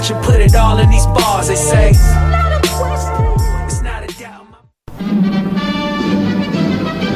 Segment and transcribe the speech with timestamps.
[0.00, 1.48] I should put it all in these bars.
[1.48, 1.92] They say.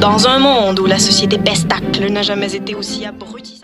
[0.00, 3.64] Dans un monde où la société pestacle n'a jamais été aussi abrutissante.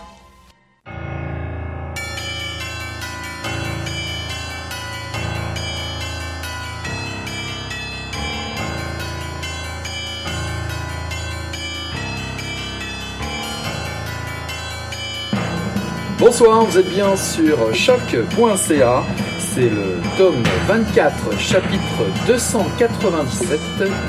[16.21, 19.03] Bonsoir, vous êtes bien sur choc.ca.
[19.39, 23.59] C'est le tome 24, chapitre 297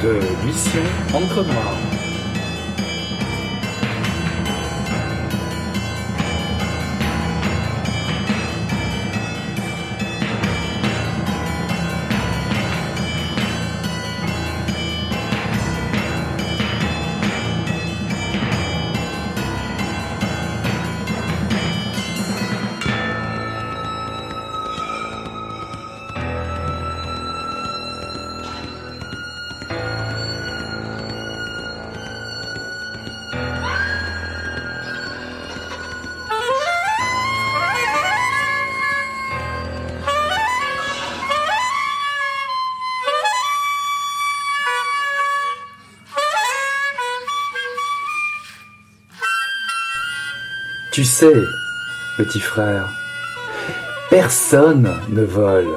[0.03, 0.83] de Mission
[1.15, 2.02] Encre Noire.
[51.03, 51.49] Tu sais,
[52.17, 52.89] petit frère,
[54.09, 55.77] personne ne vole.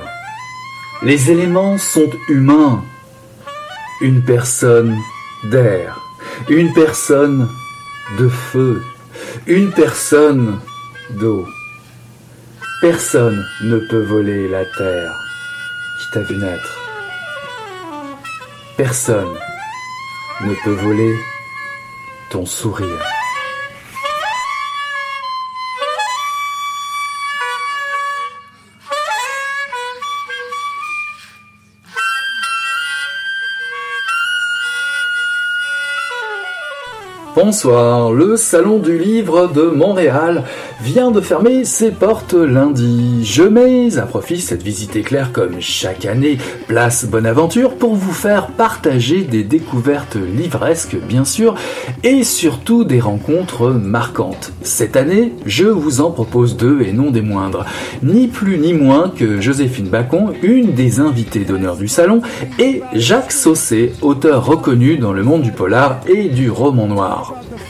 [1.02, 2.84] Les éléments sont humains.
[4.02, 4.96] Une personne
[5.46, 6.00] d'air,
[6.48, 7.50] une personne
[8.20, 8.84] de feu,
[9.48, 10.60] une personne
[11.10, 11.48] d'eau.
[12.80, 15.16] Personne ne peut voler la terre
[16.00, 16.80] qui t'a vu naître.
[18.78, 19.34] Personne
[20.42, 21.16] ne peut voler
[22.30, 23.15] ton sourire.
[37.36, 40.46] Bonsoir, le Salon du Livre de Montréal
[40.82, 43.26] vient de fermer ses portes lundi.
[43.26, 46.38] Je mets à profit cette visite éclair comme chaque année,
[46.70, 51.56] place Bonaventure, pour vous faire partager des découvertes livresques bien sûr,
[52.04, 54.54] et surtout des rencontres marquantes.
[54.62, 57.66] Cette année, je vous en propose deux et non des moindres.
[58.02, 62.22] Ni plus ni moins que Joséphine Bacon, une des invitées d'honneur du salon,
[62.60, 67.25] et Jacques Saucé, auteur reconnu dans le monde du polar et du roman noir.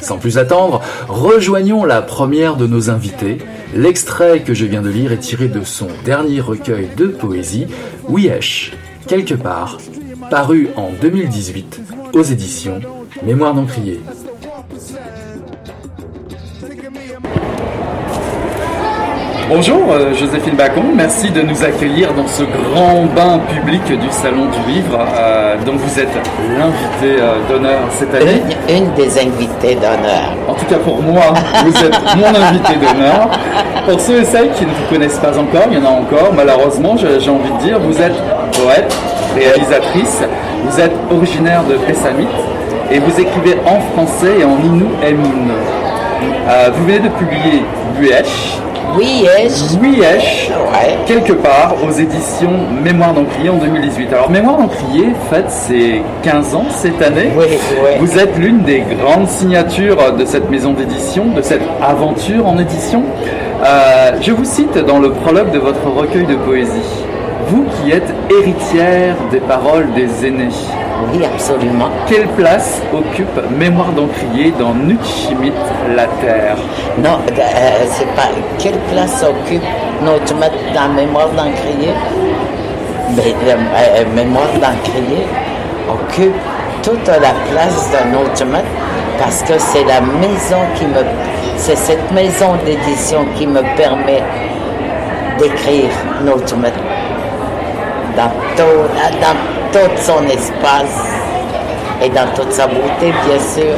[0.05, 3.39] Sans plus attendre, rejoignons la première de nos invités.
[3.73, 7.65] L'extrait que je viens de lire est tiré de son dernier recueil de poésie,
[8.07, 8.73] Wiesh,
[9.07, 9.79] quelque part,
[10.29, 11.81] paru en 2018
[12.13, 12.81] aux éditions
[13.25, 13.99] Mémoire d'Encrier.
[19.47, 24.45] Bonjour euh, Joséphine Bacon, merci de nous accueillir dans ce grand bain public du Salon
[24.45, 26.09] du Livre euh, dont vous êtes
[26.57, 28.41] l'invité euh, d'honneur cette année.
[28.67, 30.33] Une, une des invitées d'honneur.
[30.47, 31.25] En tout cas pour moi,
[31.63, 33.29] vous êtes mon invité d'honneur.
[33.87, 36.33] Pour ceux et celles qui ne vous connaissent pas encore, il y en a encore,
[36.35, 38.15] malheureusement j'ai envie de dire, vous êtes
[38.51, 38.95] poète,
[39.35, 40.23] réalisatrice,
[40.63, 42.27] vous êtes originaire de Pessamit
[42.89, 44.85] et vous écrivez en français et en Innu.
[46.47, 47.63] Euh, vous venez de publier
[47.99, 48.57] Buèche,
[48.97, 49.25] Oui,
[50.01, 50.97] Ouais.
[51.05, 52.51] quelque part aux éditions
[52.83, 54.13] Mémoire d'Encrier en 2018.
[54.13, 57.31] Alors Mémoire d'Encrier fête ses 15 ans cette année.
[57.37, 57.89] Oui, oui.
[57.99, 63.03] Vous êtes l'une des grandes signatures de cette maison d'édition, de cette aventure en édition.
[63.65, 66.81] Euh, je vous cite dans le prologue de votre recueil de poésie.
[67.47, 70.49] Vous qui êtes héritière des paroles des aînés,
[71.11, 71.89] Oui, absolument.
[72.07, 75.53] quelle place occupe Mémoire d'Encrier dans Nutchimit,
[75.95, 76.57] la Terre?
[76.97, 78.29] Non, euh, c'est pas.
[78.59, 79.61] Quelle place occupe
[80.01, 80.33] notre
[80.73, 81.93] dans Mémoire d'Encrier?
[83.15, 85.25] Mais euh, euh, Mémoire d'Encrier
[85.89, 86.35] occupe
[86.81, 88.45] toute la place de notre
[89.19, 91.03] parce que c'est la maison qui me.
[91.57, 94.21] C'est cette maison d'édition qui me permet
[95.39, 95.89] d'écrire
[96.23, 96.55] notre
[98.15, 98.63] dans tout,
[99.21, 101.19] dans tout son espace
[102.01, 103.75] et dans toute sa beauté, bien sûr.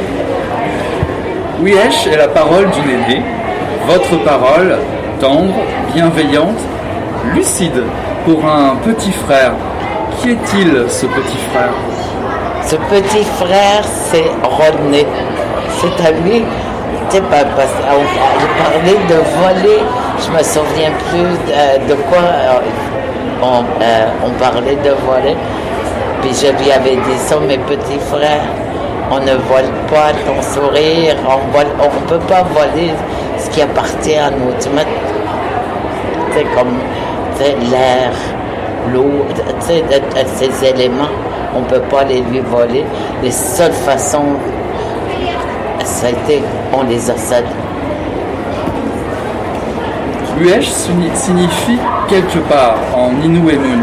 [1.60, 3.22] Wiesh est la parole d'une aînée,
[3.84, 4.78] votre parole,
[5.18, 5.54] tendre,
[5.92, 6.60] bienveillante,
[7.34, 7.82] lucide,
[8.24, 9.54] pour un petit frère.
[10.20, 11.74] Qui est-il, ce petit frère?
[12.64, 15.04] Ce petit frère, c'est Rodney.
[15.80, 16.44] C'est à lui.
[17.10, 19.82] Tu parce qu'on on parlait de voler.
[20.20, 22.60] Je me souviens plus de, de quoi euh,
[23.42, 25.36] on, euh, on parlait de voler.
[26.20, 28.42] Puis je lui avais dit ça, mes petits frères.
[29.10, 31.16] On ne vole pas ton sourire.
[31.26, 32.92] On on peut pas voler
[33.38, 34.52] ce qui appartient à nous.
[34.60, 34.68] Tu
[36.34, 36.74] c'est comme
[37.70, 38.12] l'air,
[38.92, 39.24] l'eau,
[39.60, 41.08] ces éléments,
[41.54, 42.84] on ne peut pas les lui voler.
[43.22, 44.36] Les seules façons,
[45.84, 46.42] ça a été,
[46.72, 47.46] on les a cédés.
[50.40, 51.78] Wiesh signi- signifie
[52.08, 53.82] quelque part en Mun.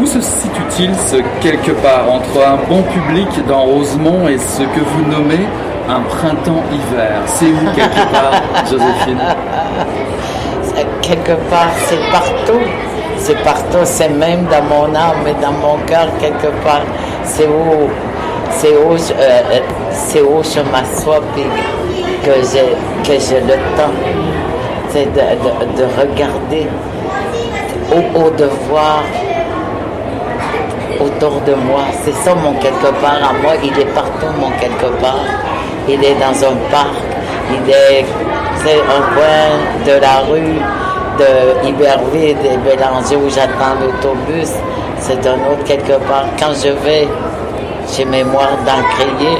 [0.00, 4.80] Où se situe-t-il ce quelque part entre un bon public dans Rosemont et ce que
[4.80, 5.40] vous nommez
[5.88, 8.32] un printemps-hiver C'est où quelque part,
[8.70, 9.18] Joséphine?
[11.02, 12.60] Quelque part, c'est partout.
[13.16, 16.82] C'est partout, c'est même dans mon âme et dans mon cœur, quelque part.
[17.24, 17.88] C'est où,
[18.50, 19.60] c'est où, je- euh, euh,
[19.90, 21.42] c'est où je m'assois puis
[22.24, 23.92] que j'ai, que j'ai le temps
[24.90, 26.66] c'est de, de, de regarder,
[27.92, 29.02] au, au de voir
[31.00, 31.82] autour de moi.
[32.02, 33.52] C'est ça mon quelque part à moi.
[33.62, 35.24] Il est partout mon quelque part.
[35.88, 36.94] Il est dans un parc.
[37.50, 38.04] Il est
[38.64, 39.48] c'est un coin
[39.86, 40.58] de la rue
[41.18, 44.52] de Iberville et Bélanger où j'attends l'autobus.
[44.98, 46.26] C'est un autre quelque part.
[46.38, 47.06] Quand je vais
[47.90, 49.38] chez Mémoire d'Encrier,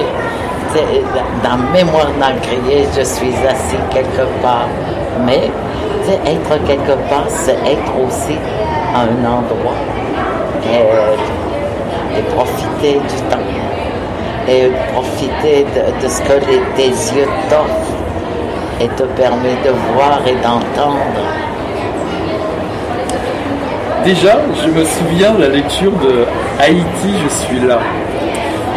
[0.72, 1.02] c'est-
[1.42, 4.68] dans Mémoire d'Encrier, je suis assis quelque part.
[5.26, 5.50] Mais
[6.24, 8.38] être quelque part, c'est être aussi
[8.94, 9.74] à un endroit
[12.18, 13.46] et profiter du temps
[14.48, 17.94] et profiter de, de ce que les, tes yeux t'offrent
[18.80, 21.22] et te permet de voir et d'entendre.
[24.04, 26.24] Déjà, je me souviens de la lecture de
[26.60, 27.78] Haïti, je suis là,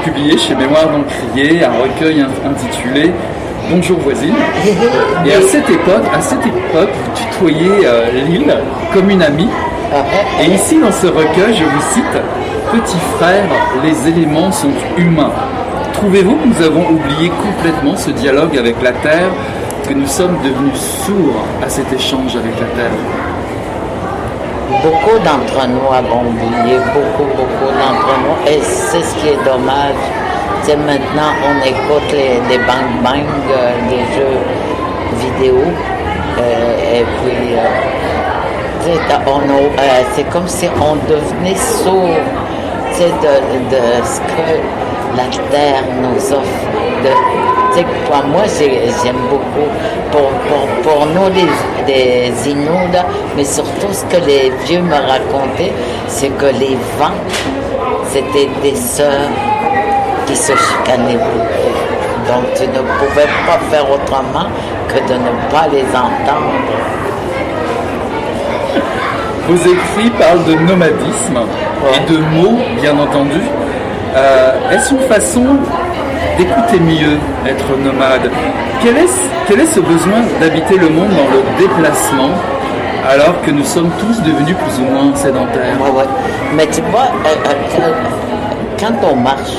[0.03, 3.11] publié chez Mémoire d'Encrier, un recueil in- intitulé
[3.69, 4.33] Bonjour voisine.
[5.25, 8.53] Et à cette époque, à cette époque, vous tutoyez euh, l'île
[8.93, 9.47] comme une amie.
[10.41, 12.17] Et ici, dans ce recueil, je vous cite
[12.71, 13.49] Petit frère,
[13.83, 15.33] les éléments sont humains.
[15.91, 19.27] Trouvez-vous que nous avons oublié complètement ce dialogue avec la Terre,
[19.85, 22.97] que nous sommes devenus sourds à cet échange avec la Terre?
[24.83, 30.01] Beaucoup d'entre nous avons oublié, beaucoup, beaucoup d'entre nous, et c'est ce qui est dommage.
[30.63, 34.39] C'est maintenant, on écoute les, bang bang, euh, les jeux
[35.19, 35.57] vidéo,
[36.39, 37.91] euh, et puis euh,
[38.87, 42.09] euh, c'est comme si on devenait sourd
[42.99, 44.51] de, ce que
[45.17, 46.65] la terre nous offre.
[47.03, 47.09] De,
[48.05, 49.69] pour moi, j'ai- j'aime beaucoup,
[50.11, 50.67] pour, pour,
[51.07, 51.47] nous les,
[52.93, 53.05] là,
[53.35, 55.73] mais surtout ce que les vieux me racontaient,
[56.07, 57.19] c'est que les vents,
[58.09, 59.29] c'était des sœurs
[60.27, 61.73] qui se chicanaient beaucoup.
[62.27, 64.47] Donc tu ne pouvais pas faire autrement
[64.89, 66.51] que de ne pas les entendre.
[69.51, 71.39] Vos écrits parlent de nomadisme
[71.93, 73.41] et de mots, bien entendu.
[74.15, 75.43] Euh, Est-ce une façon
[76.37, 78.31] d'écouter mieux être nomade?
[78.81, 79.09] Quel est,
[79.49, 82.29] quel est ce besoin d'habiter le monde dans le déplacement
[83.09, 85.75] alors que nous sommes tous devenus plus ou moins sédentaires?
[85.81, 86.07] Ouais, ouais.
[86.55, 87.35] Mais tu vois, euh,
[87.81, 87.91] euh,
[88.79, 89.57] quand on marche,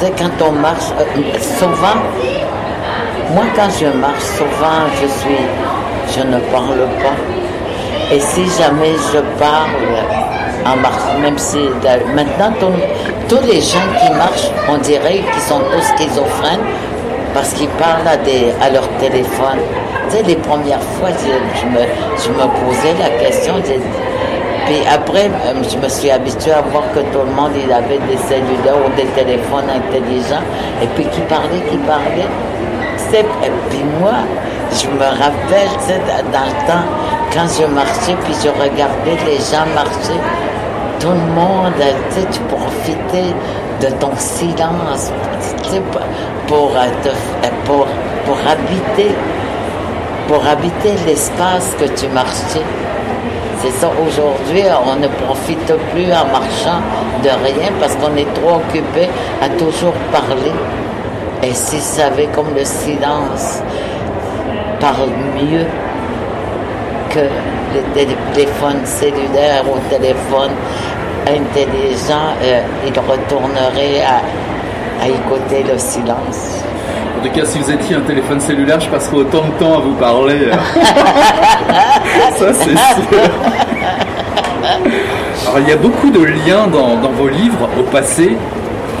[0.00, 0.86] quand on marche,
[1.58, 2.00] souvent,
[3.34, 5.44] moi quand je marche, souvent je suis,
[6.16, 7.39] je ne parle pas.
[8.12, 9.70] Et si jamais je parle
[10.66, 11.58] en marchant, même si
[12.14, 12.52] maintenant
[13.28, 16.66] tous- les gens qui marchent, on dirait qu'ils sont tous schizophrènes
[17.32, 19.60] parce qu'ils parlent à, leur téléphone.
[20.08, 23.54] Tu sais, les premières fois, je, je me, posais la question.
[24.66, 28.18] Puis après, euh, je me suis habituée à voir que tout le monde, avait des
[28.28, 30.44] cellulaires ou des téléphones intelligents.
[30.82, 32.28] Et puis qui parlait, qui parlait.
[33.12, 33.24] Et
[33.70, 34.18] puis moi,
[34.72, 36.00] je me rappelle, tu sais,
[36.32, 36.86] dans le temps,
[37.32, 40.18] quand je marchais, puis je regardais les gens marcher,
[40.98, 43.34] tout le monde, tu sais, tu profitais
[43.80, 45.12] de ton silence,
[45.62, 45.80] tu
[46.46, 47.86] pour, euh, euh, pour,
[48.26, 49.14] pour habiter,
[50.26, 52.66] pour habiter l'espace que tu marchais.
[53.62, 56.80] C'est ça, aujourd'hui, on ne profite plus en marchant
[57.22, 59.08] de rien parce qu'on est trop occupé
[59.40, 60.52] à toujours parler.
[61.42, 63.62] Et si ça avait comme le silence
[64.80, 65.66] parle mieux
[67.10, 67.20] que
[67.74, 70.54] les télé- téléphones cellulaires ou téléphones
[71.26, 76.62] intelligents, euh, il retournerait à, à écouter le silence.
[77.18, 79.80] En tout cas, si vous étiez un téléphone cellulaire, je passerais autant de temps à
[79.80, 80.48] vous parler.
[82.38, 83.30] Ça, c'est sûr.
[85.46, 88.36] Alors, il y a beaucoup de liens dans, dans vos livres au passé,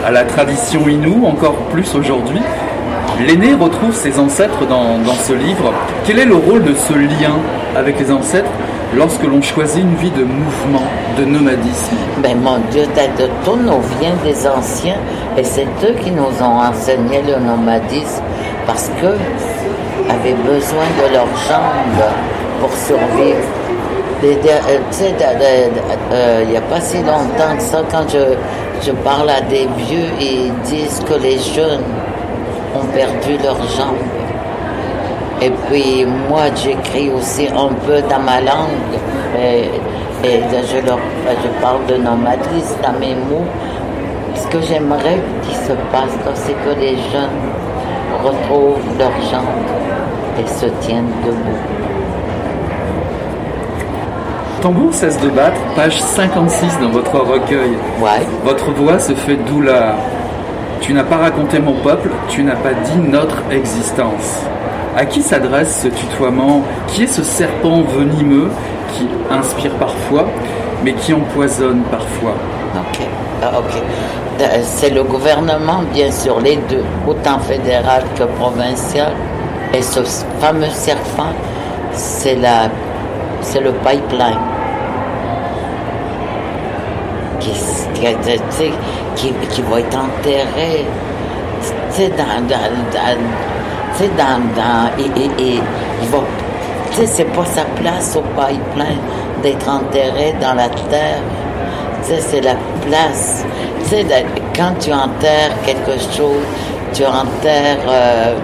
[0.06, 2.40] à la tradition inoue, encore plus aujourd'hui.
[3.26, 5.72] L'aîné retrouve ses ancêtres dans, ce livre.
[6.04, 7.36] Quel est le rôle de ce lien
[7.76, 8.50] avec les ancêtres
[8.96, 10.82] lorsque l'on choisit une vie de mouvement,
[11.18, 14.96] de nomadisme Ben mon Dieu, de tout nous vient des anciens
[15.36, 18.22] et c'est eux qui nous ont enseigné le nomadisme
[18.66, 19.08] parce que
[20.10, 22.10] avaient besoin de leurs jambes
[22.60, 23.36] pour survivre.
[24.22, 24.34] Euh,
[26.12, 28.34] euh, il n'y a pas si longtemps que ça, quand je,
[28.84, 31.80] je parle à des vieux, ils disent que les jeunes
[32.80, 34.06] ont perdu leurs jambes.
[35.42, 38.94] Et puis moi, j'écris aussi un peu dans ma langue.
[39.38, 39.70] Et,
[40.26, 40.98] et je, leur,
[41.42, 43.46] je parle de nomadisme dans mes mots.
[44.34, 47.40] Ce que j'aimerais qu'il se passe, c'est que les jeunes
[48.22, 49.64] retrouvent leurs jambes
[50.38, 51.58] et se tiennent debout.
[54.60, 57.72] Tambour cesse de battre, page 56 dans votre recueil.
[57.98, 58.26] Ouais.
[58.44, 59.94] Votre voix se fait douleur.
[60.80, 64.40] Tu n'as pas raconté mon peuple, tu n'as pas dit notre existence.
[64.96, 66.62] À qui s'adresse ce tutoiement?
[66.88, 68.50] Qui est ce serpent venimeux
[68.92, 70.26] qui inspire parfois,
[70.82, 72.34] mais qui empoisonne parfois?
[72.74, 73.00] Ok.
[73.42, 73.52] Ah.
[74.40, 79.12] Euh, C'est le gouvernement, bien sûr, les deux, autant fédéral que provincial.
[79.74, 80.00] Et ce
[80.40, 81.32] fameux serpent,
[81.92, 84.38] c'est le pipeline.
[89.16, 90.84] Qui, va être enterré.
[91.62, 92.56] Tu sais, dans, dans,
[94.16, 95.60] dans, dans, et, et- et
[96.02, 96.08] il
[97.06, 98.98] c'est pas sa place au pipeline
[99.42, 101.20] d'être enterré dans la terre.
[102.02, 102.54] C'est la
[102.86, 103.44] place.
[104.56, 106.44] Quand tu enterres quelque chose,
[106.92, 108.34] tu enterres, euh,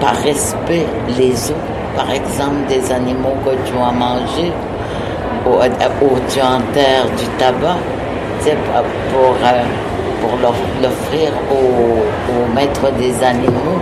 [0.00, 0.86] par respect,
[1.18, 1.54] les os,
[1.96, 4.52] par exemple, des animaux que tu as mangés,
[5.46, 5.54] ou,
[6.04, 7.78] ou tu enterres du tabac,
[9.12, 9.62] pour, euh,
[10.20, 13.80] pour l'off- l'offrir au, maître des animaux.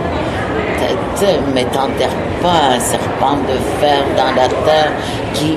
[1.55, 2.09] Mais t'enterres
[2.43, 4.91] pas un serpent de fer dans la terre
[5.33, 5.57] qui,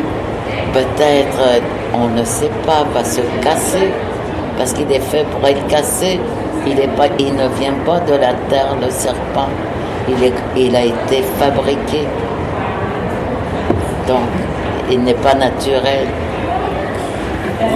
[0.72, 1.60] peut-être, euh,
[1.94, 3.92] on ne sait pas, va se casser,
[4.58, 6.20] parce qu'il est fait pour être cassé.
[6.66, 9.50] Il, ne vient pas de la terre, le serpent.
[10.56, 12.08] Il a été fabriqué.
[14.08, 14.30] Donc,
[14.92, 16.08] il n'est pas naturel.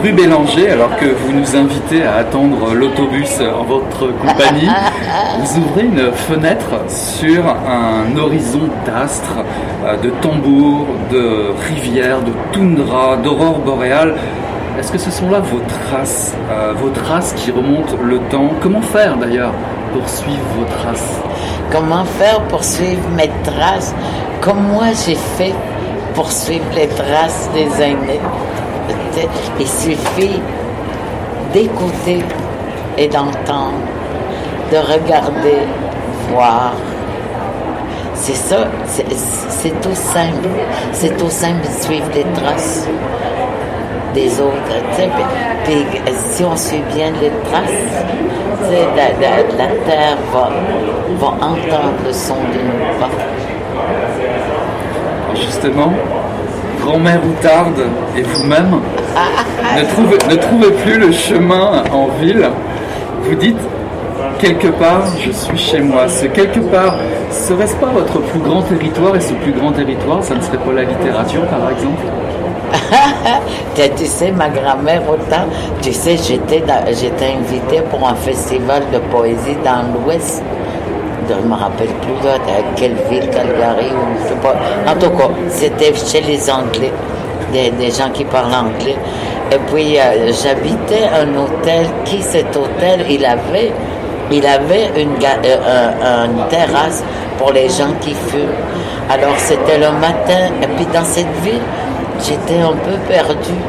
[0.04, 4.68] Rue Bélanger, alors que vous nous invitez à attendre l'autobus en votre compagnie,
[5.40, 9.40] vous ouvrez une fenêtre sur un horizon d'astres,
[9.86, 14.16] euh, de tambours, de rivières, de toundra, d'aurore boréale.
[14.80, 18.50] Est-ce que ce sont là vos traces, euh, vos traces qui remontent le temps?
[18.62, 19.54] Comment faire d'ailleurs
[19.94, 21.20] pour suivre vos traces?
[21.72, 23.94] Comment faire pour suivre mes traces?
[24.40, 25.54] Comme moi j'ai fait
[26.16, 28.20] pour suivre les traces des aînés?
[29.60, 30.40] Il suffit
[31.54, 32.24] d'écouter
[32.98, 33.82] et d'entendre,
[34.72, 35.68] de regarder,
[36.30, 36.74] voir.
[38.14, 40.50] C'est ça, c'est tout simple.
[40.92, 42.88] C'est tout simple de suivre les traces
[44.14, 44.76] des autres.
[45.64, 47.70] Puis, si on suit bien les traces,
[48.96, 50.50] la, terre va,
[51.20, 53.10] va entendre le son de nos pas.
[55.36, 55.92] justement,
[56.82, 58.80] grand-mère Outarde et vous-même
[59.78, 62.50] ne trouvez, ne plus le chemin en ville.
[63.24, 63.60] Vous dites,
[64.40, 66.08] quelque part, je suis chez moi.
[66.08, 66.96] Ce quelque part,
[67.30, 70.74] serait-ce pas votre plus grand territoire Et ce plus grand territoire, ça ne serait pas
[70.74, 72.02] la littérature, par exemple?
[73.76, 75.46] Tu sais, ma grand-mère, autant,
[75.82, 80.44] tu sais, j'étais, invitée pour un festival de poésie dans l'Ouest.
[81.30, 82.14] Je ne me rappelle plus
[82.76, 84.56] quelle ville, Calgary, ou je sais pas.
[84.86, 86.92] En tout cas, c'était chez les Anglais,
[87.52, 88.98] des, gens qui parlent anglais.
[89.52, 91.88] Et puis, euh, j'habitais un hôtel.
[92.06, 93.06] Qui cet hôtel?
[93.10, 93.72] Il avait,
[94.32, 97.04] il avait une, euh, une terrasse
[97.38, 98.56] pour les gens qui fument.
[99.10, 100.54] Alors, c'était le matin.
[100.62, 101.62] Et puis, dans cette ville,
[102.24, 103.62] j'étais un peu perdue.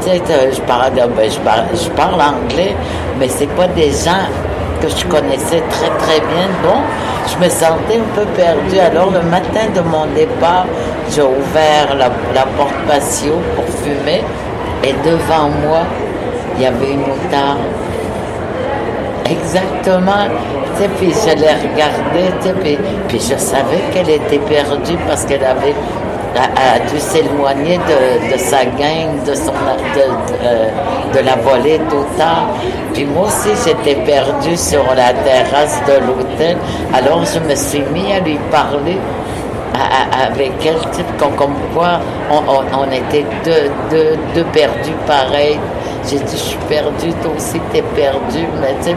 [0.00, 0.20] Tu sais,
[0.52, 2.74] je parle, ben, je parle anglais,
[3.18, 4.26] mais c'est pas des gens
[4.82, 6.46] que je connaissais très très bien.
[6.64, 6.82] Donc,
[7.30, 8.80] je me sentais un peu perdue.
[8.80, 10.66] Alors, le matin de mon départ,
[11.10, 12.10] j'ai ouvert la,
[12.56, 14.22] porte patio pour fumer.
[14.82, 15.82] Et devant moi,
[16.56, 17.58] il y avait une moutarde.
[19.30, 20.26] Exactement.
[20.76, 25.24] Sais, puis je l'ai regardée, tu sais, puis, puis je savais qu'elle était perdue parce
[25.24, 25.74] qu'elle avait
[26.36, 30.68] a, dû s'éloigner de, sa gang, de, son, de, euh,
[31.14, 32.48] de, la volée d'autant.
[32.94, 36.56] Puis moi aussi, j'étais perdue sur la terrasse de l'hôtel.
[36.92, 38.98] Alors, je me suis mis à lui parler
[39.74, 40.76] avec elle,
[41.18, 42.42] comme, comme quoi on,
[42.78, 45.58] on, était deux, deux, deux perdus pareils.
[46.08, 48.46] J'ai dit, je suis perdue, toi aussi, t'es perdu.
[48.60, 48.96] Mais tu sais,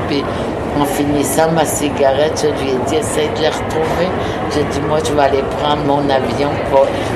[0.79, 4.09] en finissant ma cigarette, je lui ai dit, essaye de les retrouver.
[4.53, 6.49] J'ai dit, moi, je vais aller prendre mon avion.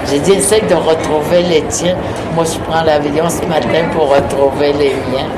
[0.09, 1.95] J'ai dit, essaye de retrouver les tiens.
[2.35, 5.29] Moi, je prends l'avion ce matin pour retrouver les miens.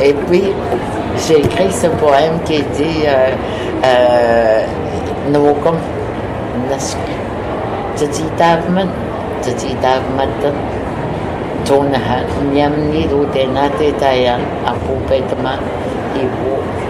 [0.00, 0.52] Et puis,
[1.26, 3.30] j'ai écrit ce poème qui dit, euh,
[3.84, 4.64] euh,
[5.62, 5.78] comme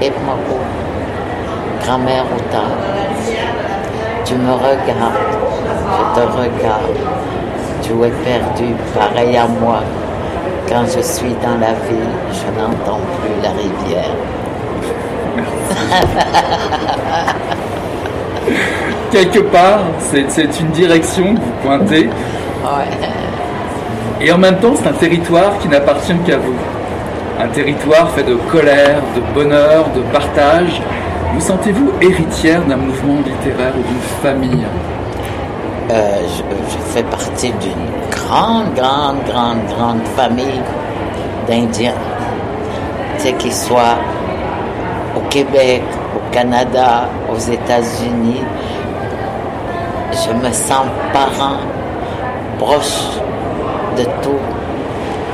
[0.00, 0.56] Epmaku,
[1.84, 2.78] grand-mère ou tard.
[4.24, 5.36] Tu me regardes,
[5.96, 6.98] je te regarde.
[7.82, 9.80] Tu es perdu, pareil à moi.
[10.68, 14.14] Quand je suis dans la ville, je n'entends plus la rivière.
[19.10, 22.08] Quelque part, c'est une direction que vous pointez.
[24.20, 26.54] Et en même temps, c'est un territoire qui n'appartient qu'à vous.
[27.42, 30.82] Un territoire fait de colère, de bonheur, de partage.
[31.32, 34.66] Vous sentez-vous héritière d'un mouvement littéraire ou d'une famille?
[35.90, 40.60] Euh, je, fais partie d'une grande, grande, grande, grande famille
[41.48, 41.94] d'Indiens.
[43.38, 43.96] Qu'ils soient
[45.16, 45.82] au Québec,
[46.14, 48.42] au Canada, aux États-Unis.
[50.12, 51.60] Je me sens parent,
[52.58, 53.18] proche
[53.96, 54.40] de tout,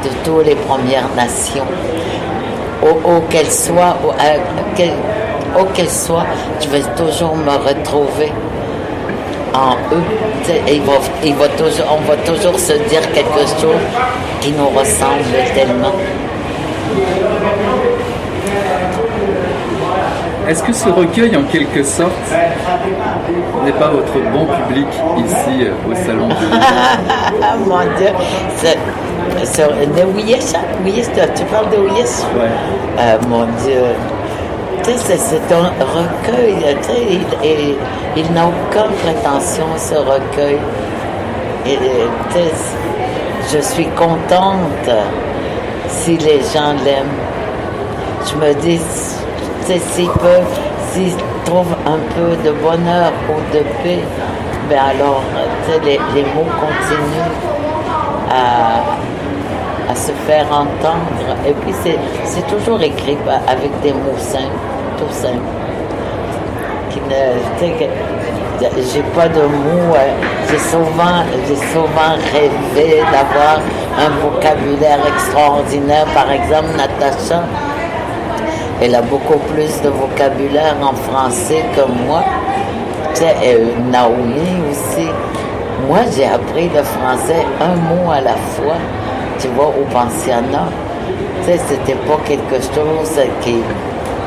[0.05, 1.67] de toutes les Premières Nations.
[2.83, 6.27] Où, qu'elles soient, où, qu'elles soient,
[6.61, 8.33] je vais toujours me retrouver
[9.55, 10.03] en eux.
[10.69, 10.93] Il va,
[11.25, 13.83] il va toujours, on va toujours se dire quelque chose
[14.41, 15.25] qui nous ressemble
[15.55, 15.93] tellement.
[20.49, 22.13] Est-ce que ce recueil, en quelque sorte,
[23.65, 24.87] n'est pas votre bon public
[25.19, 26.29] ici euh, au salon
[27.67, 28.11] Mon Dieu,
[29.37, 32.49] de Ouies, tu parles de Ouies ouais.
[32.99, 33.83] Euh, mon Dieu,
[34.83, 36.77] c'est un recueil,
[37.43, 37.77] et,
[38.17, 40.59] il n'a aucune prétention, ce recueil.
[41.67, 41.79] Et,
[43.53, 44.91] je suis contente
[45.89, 47.07] si les gens l'aiment.
[48.29, 48.81] Je me dis,
[49.67, 50.61] s'ils peuvent,
[50.93, 54.03] s'ils trouvent un peu de bonheur ou de paix,
[54.69, 55.23] ben alors,
[55.85, 57.31] les, les mots continuent
[58.31, 58.97] à,
[59.89, 61.37] à se faire entendre.
[61.47, 61.75] Et puis,
[62.25, 65.39] c'est toujours écrit avec des mots simples tout simple.
[66.91, 69.95] Qui ne, j'ai pas de mots.
[69.95, 70.13] Euh,
[70.51, 71.23] j'ai souvent,
[71.73, 73.61] souvent rêvé d'avoir
[73.99, 76.07] un vocabulaire extraordinaire.
[76.15, 77.43] Par exemple, Natacha,
[78.81, 82.23] elle a beaucoup plus de vocabulaire en français que moi.
[83.15, 83.35] Sais,
[83.91, 85.09] Naomi aussi.
[85.89, 88.77] Moi, j'ai appris le français un mot à la fois,
[89.39, 90.69] tu vois, au pensionnat.
[91.45, 93.57] Tu sais, c'était pas quelque chose qui,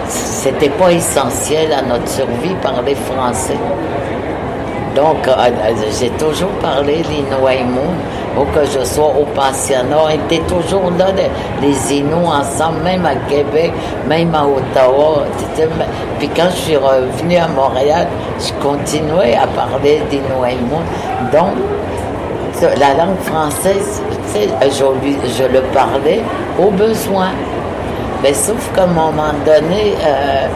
[0.07, 3.57] c'était pas essentiel à notre survie parler français.
[4.95, 7.93] Donc, euh, euh, j'ai toujours parlé l'Inuaimun,
[8.37, 9.97] ou que je sois au pensionnat.
[10.05, 11.07] On était toujours là,
[11.61, 13.71] les Inuits ensemble, même à Québec,
[14.07, 15.25] même à Ottawa.
[16.17, 18.07] Puis quand je suis revenu à Montréal,
[18.39, 20.83] je continuais à parler d'Inuaimun.
[21.31, 21.53] Donc,
[22.61, 24.01] la langue française,
[24.33, 26.21] je, le parlais
[26.59, 27.29] au besoin.
[28.21, 30.47] Mais sauf qu'à un moment donné, euh,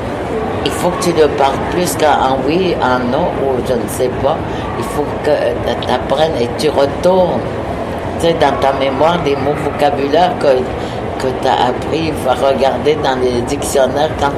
[0.65, 4.09] il faut que tu le parles plus qu'en oui, en non, ou je ne sais
[4.21, 4.37] pas.
[4.77, 7.39] Il faut que tu apprennes et tu retournes
[8.19, 10.47] tu sais, dans ta mémoire des mots vocabulaire que,
[11.19, 14.11] que tu as appris, il faut regarder dans les dictionnaires.
[14.19, 14.31] Quand,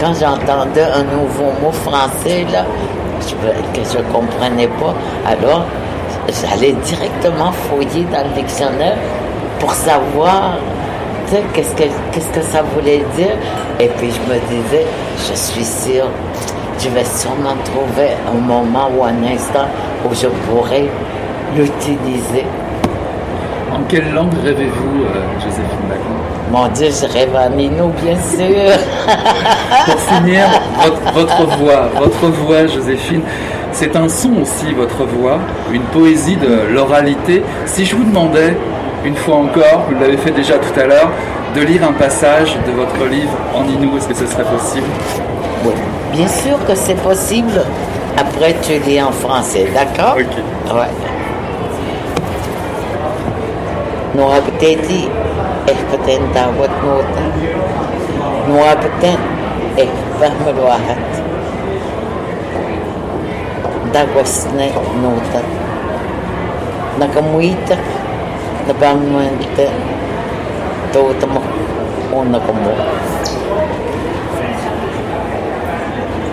[0.00, 2.64] quand j'entendais un nouveau mot français, là,
[3.72, 4.94] que je ne comprenais pas,
[5.26, 5.64] alors
[6.28, 8.96] j'allais directement fouiller dans le dictionnaire
[9.58, 10.56] pour savoir
[11.52, 13.36] qu'est-ce que, qu'est-ce que ça voulait dire.
[13.80, 14.86] Et puis je me disais,
[15.18, 16.08] je suis sûre,
[16.78, 19.66] je vais sûrement trouver un moment ou un instant
[20.04, 20.86] où je pourrais
[21.56, 22.44] l'utiliser.
[23.72, 26.12] En quelle langue rêvez-vous, euh, Joséphine Bacon?
[26.50, 28.76] Mon Dieu, je rêve à Minou, bien sûr.
[29.86, 30.44] Pour finir,
[30.82, 33.22] votre, votre voix, votre voix, Joséphine,
[33.72, 35.38] c'est un son aussi, votre voix,
[35.72, 37.42] une poésie de l'oralité.
[37.66, 38.56] Si je vous demandais,
[39.04, 41.10] une fois encore, vous l'avez fait déjà tout à l'heure,
[41.54, 44.86] de lire un passage de votre livre en inou, est-ce que ce serait possible?
[45.64, 45.72] Oui,
[46.12, 47.62] bien sûr que c'est possible.
[48.16, 50.16] Après, tu lis en français, d'accord?
[50.18, 50.74] Ok.
[50.74, 50.88] Ouais.
[60.62, 61.31] Wahat.
[66.98, 67.76] Nakamuita,
[70.92, 71.40] totamo.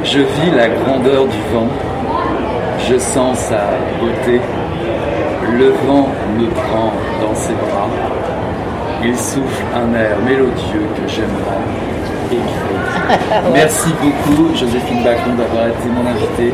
[0.03, 1.67] Je vis la grandeur du vent,
[2.87, 3.61] je sens sa
[3.99, 4.41] beauté.
[5.57, 7.89] Le vent me prend dans ses bras,
[9.03, 11.63] il souffle un air mélodieux que j'aimerais
[12.31, 13.43] écrire.
[13.53, 16.53] Merci beaucoup, Joséphine Bacon, d'avoir été mon invitée.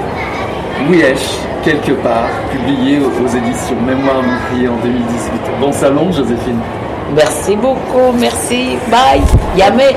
[0.90, 5.32] Wesh, quelque part, publié aux, éditions Mémoire pliée en 2018.
[5.60, 6.60] Bon salon, Joséphine.
[7.16, 8.78] Merci beaucoup, merci.
[8.90, 9.22] Bye.
[9.58, 9.96] Yamé.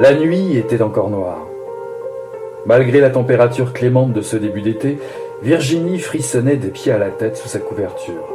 [0.00, 1.46] La nuit était encore noire.
[2.64, 4.98] Malgré la température clémente de ce début d'été,
[5.42, 8.26] Virginie frissonnait des pieds à la tête sous sa couverture.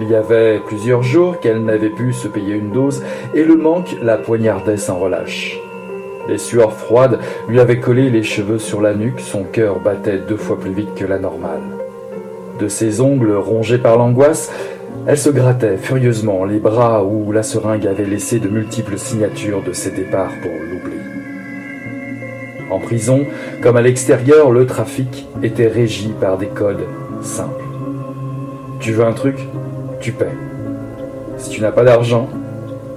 [0.00, 3.02] Il y avait plusieurs jours qu'elle n'avait pu se payer une dose
[3.34, 5.58] et le manque la poignardait sans relâche.
[6.28, 10.36] Les sueurs froides lui avaient collé les cheveux sur la nuque, son cœur battait deux
[10.36, 11.62] fois plus vite que la normale.
[12.60, 14.52] De ses ongles rongés par l'angoisse,
[15.06, 19.72] elle se grattait furieusement les bras où la seringue avait laissé de multiples signatures de
[19.72, 20.96] ses départs pour l'oubli.
[22.70, 23.20] En prison,
[23.62, 26.86] comme à l'extérieur, le trafic était régi par des codes
[27.22, 27.64] simples.
[28.80, 29.36] Tu veux un truc?
[30.00, 30.26] Tu paies.
[31.36, 32.28] Si tu n'as pas d'argent,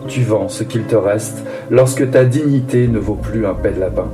[0.07, 3.81] tu vends ce qu'il te reste lorsque ta dignité ne vaut plus un pet de
[3.81, 4.07] lapin.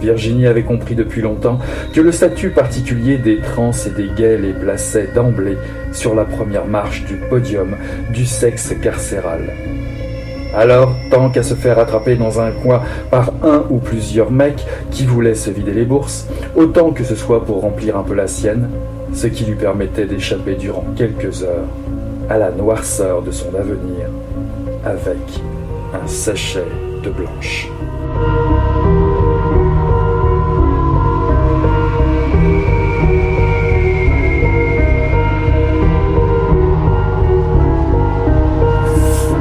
[0.00, 1.58] Virginie avait compris depuis longtemps
[1.92, 5.56] que le statut particulier des trans et des gays les plaçait d'emblée
[5.92, 7.76] sur la première marche du podium
[8.12, 9.52] du sexe carcéral.
[10.54, 15.04] Alors, tant qu'à se faire attraper dans un coin par un ou plusieurs mecs qui
[15.04, 18.70] voulaient se vider les bourses, autant que ce soit pour remplir un peu la sienne,
[19.12, 21.68] ce qui lui permettait d'échapper durant quelques heures
[22.30, 24.08] à la noirceur de son avenir
[24.84, 25.18] avec
[25.94, 26.64] un sachet
[27.02, 27.68] de blanche.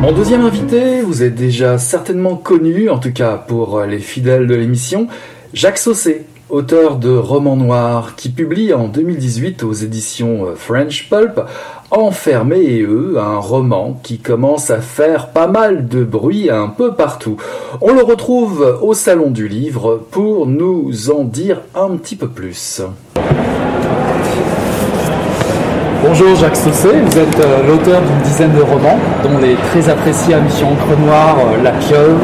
[0.07, 4.55] Mon deuxième invité, vous êtes déjà certainement connu, en tout cas pour les fidèles de
[4.55, 5.09] l'émission,
[5.53, 11.41] Jacques Saucé, auteur de romans noirs, qui publie en 2018 aux éditions French Pulp
[11.91, 16.93] Enfermé et eux, un roman qui commence à faire pas mal de bruit un peu
[16.93, 17.35] partout.
[17.81, 22.81] On le retrouve au Salon du Livre pour nous en dire un petit peu plus.
[26.19, 30.33] Bonjour Jacques Saucé, vous êtes euh, l'auteur d'une dizaine de romans, dont les très appréciés
[30.33, 32.17] à mission Encre Noire, euh, La Pieuvre,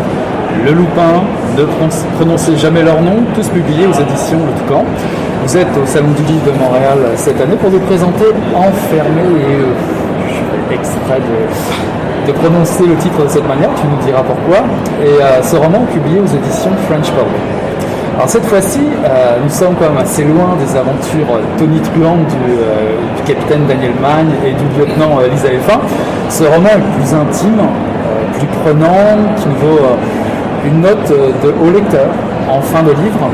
[0.65, 1.21] Le Loupin,
[1.57, 4.83] Ne prononce- prononcez jamais leur nom, tous publiés aux éditions Le Toucan.
[5.45, 8.25] Vous êtes au Salon du Livre de Montréal euh, cette année pour nous présenter
[8.55, 9.61] Enfermé et.
[10.29, 14.65] Je fais exprès de, de prononcer le titre de cette manière, tu nous diras pourquoi.
[15.05, 17.29] Et ce roman publié aux éditions French Pulp.
[18.15, 22.51] Alors cette fois-ci, euh, nous sommes quand même assez loin des aventures euh, tonitruantes du,
[22.51, 25.47] euh, du capitaine Daniel Magne et du lieutenant euh, Lisa.
[26.29, 27.57] Ce roman est plus intime,
[28.37, 29.79] plus prenant, qui nous vaut
[30.65, 32.07] une note de haut lecteur
[32.49, 33.29] en fin de livre,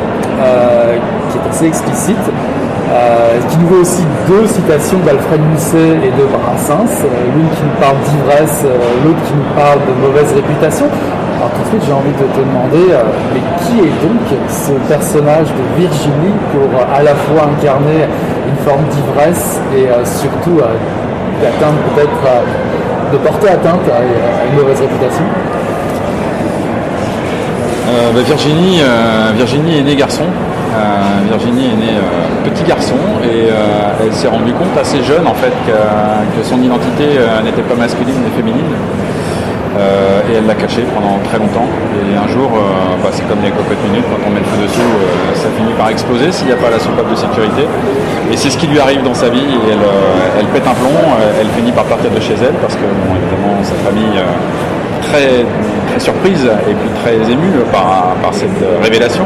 [1.29, 2.17] qui est assez explicite.
[3.49, 7.95] Qui nous vaut aussi deux citations d'Alfred Musset et de Brassens, l'une qui nous parle
[8.09, 8.65] d'ivresse,
[9.05, 10.87] l'autre qui nous parle de mauvaise réputation.
[11.49, 14.71] Alors tout de suite, j'ai envie de te demander, euh, mais qui est donc ce
[14.87, 18.05] personnage de Virginie pour euh, à la fois incarner
[18.47, 20.59] une forme d'ivresse et euh, surtout
[21.41, 25.23] d'atteindre peut-être, de porter atteinte à, une mauvaise réputation?
[28.13, 28.81] Bah, Virginie,
[29.35, 30.23] Virginie est née garçon.
[31.29, 31.97] Virginie est née
[32.43, 33.49] petit garçon et
[34.03, 37.05] elle s'est rendue compte assez jeune en fait que, que son identité
[37.43, 38.65] n'était pas masculine mais féminine.
[39.77, 41.67] Euh, et elle l'a caché pendant très longtemps.
[42.01, 44.65] Et un jour, euh, bah, c'est comme les cocottes minutes, quand on met le feu
[44.65, 47.69] dessous, euh, ça finit par exploser s'il n'y a pas la soupape de sécurité.
[48.31, 49.45] Et c'est ce qui lui arrive dans sa vie.
[50.39, 50.97] Elle, pète un plomb,
[51.39, 54.17] elle finit par partir de chez elle parce que, bon, évidemment, sa famille
[55.01, 55.45] très,
[55.89, 59.25] très surprise et puis très émue par, cette révélation.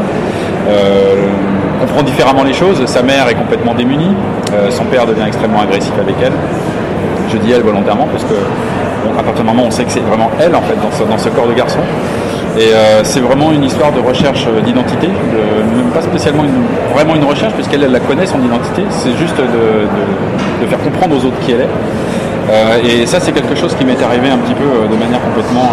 [1.82, 2.86] Comprend différemment les choses.
[2.86, 4.16] Sa mère est complètement démunie.
[4.70, 6.34] Son père devient extrêmement agressif avec elle.
[7.30, 8.36] Je dis elle volontairement parce que
[9.04, 11.18] bon, à partir du moment où on sait que c'est vraiment elle en fait dans
[11.18, 11.80] ce, corps de garçon.
[12.58, 16.44] Et euh, c'est vraiment une histoire de recherche euh, d'identité, de- même pas spécialement
[16.94, 18.84] vraiment une recherche puisqu'elle elle la connaît son identité.
[18.90, 21.70] C'est juste de, faire comprendre aux autres qui elle est.
[22.52, 25.70] Euh, et ça, c'est quelque chose qui m'est arrivé un petit peu de manière complètement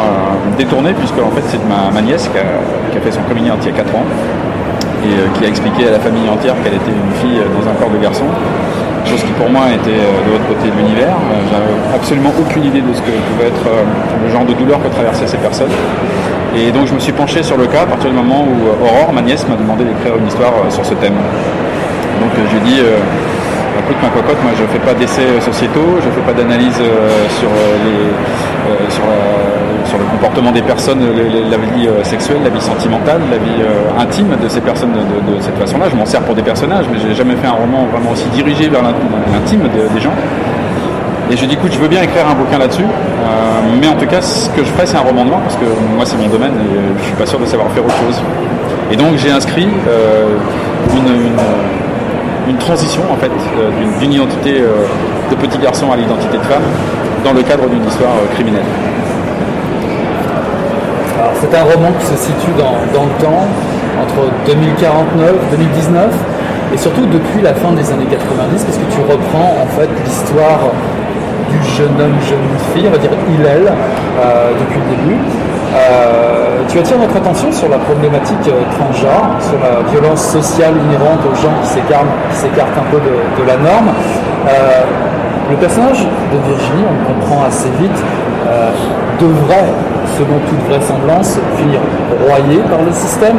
[0.57, 3.59] détournée, puisque en fait, c'est ma, nièce qui a, qui a fait son coming out
[3.63, 4.05] il y a 4 ans
[5.05, 7.65] et euh, qui a expliqué à la famille entière qu'elle était une fille euh, dans
[7.71, 8.25] un corps de garçon.
[9.09, 11.17] Chose qui pour moi était euh, de l'autre côté de l'univers.
[11.51, 13.65] J'avais absolument aucune idée de ce que pouvait être
[14.23, 15.73] le genre de douleur que traversaient ces personnes.
[16.55, 19.13] Et donc je me suis penché sur le cas à partir du moment où Aurore,
[19.13, 21.15] ma nièce, m'a demandé d'écrire une histoire sur ce thème.
[22.21, 22.99] Donc euh, j'ai dit, euh,
[23.81, 26.77] écoute ma cocotte, moi je fais pas d'essais sociétaux, je fais pas d'analyse
[27.41, 27.49] sur,
[27.87, 29.50] les, sur, la-
[29.87, 34.01] sur le comportement des personnes, la vie euh, sexuelle, la vie sentimentale, la vie euh,
[34.03, 35.87] intime de ces personnes de, cette façon-là.
[35.91, 38.69] Je m'en sers pour des personnages, mais j'ai jamais fait un roman vraiment aussi dirigé
[38.69, 38.95] vers l'in-
[39.33, 40.13] l'intime de- des gens.
[41.31, 43.27] Et je dis, écoute, je veux bien écrire un bouquin là-dessus, euh,
[43.81, 45.65] mais en tout cas, ce que je ferai, c'est un roman noir, parce que
[45.97, 48.21] moi, c'est mon domaine et je suis pas sûr de savoir faire autre chose.
[48.91, 49.69] Et donc, j'ai inscrit
[52.49, 53.31] une, transition, en fait,
[54.01, 54.55] d'une- identité
[55.31, 56.63] de petit garçon à l'identité de femme,
[57.25, 58.65] dans le cadre d'une histoire criminelle.
[61.41, 63.45] C'est un roman qui se situe dans, dans le temps,
[64.01, 66.07] entre 2049 2019,
[66.73, 70.61] et surtout depuis la fin des années 90, parce que tu reprends en fait l'histoire
[71.51, 75.19] du jeune homme, jeune fille, on va dire Hillel, euh, depuis le début.
[75.75, 81.21] Euh, tu attires notre attention sur la problématique euh, transgenre, sur la violence sociale inhérente
[81.27, 83.91] aux gens qui s'écartent, qui s'écartent un peu de, de la norme.
[84.47, 84.83] Euh,
[85.51, 87.99] le personnage de Virginie, on le comprend assez vite,
[88.47, 88.71] euh,
[89.21, 89.75] devrait,
[90.17, 91.81] selon toute vraisemblance, finir
[92.25, 93.37] broyé par le système.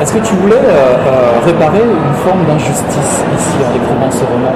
[0.00, 4.52] Est-ce que tu voulais euh, euh, réparer une forme d'injustice ici en écrivant ce roman?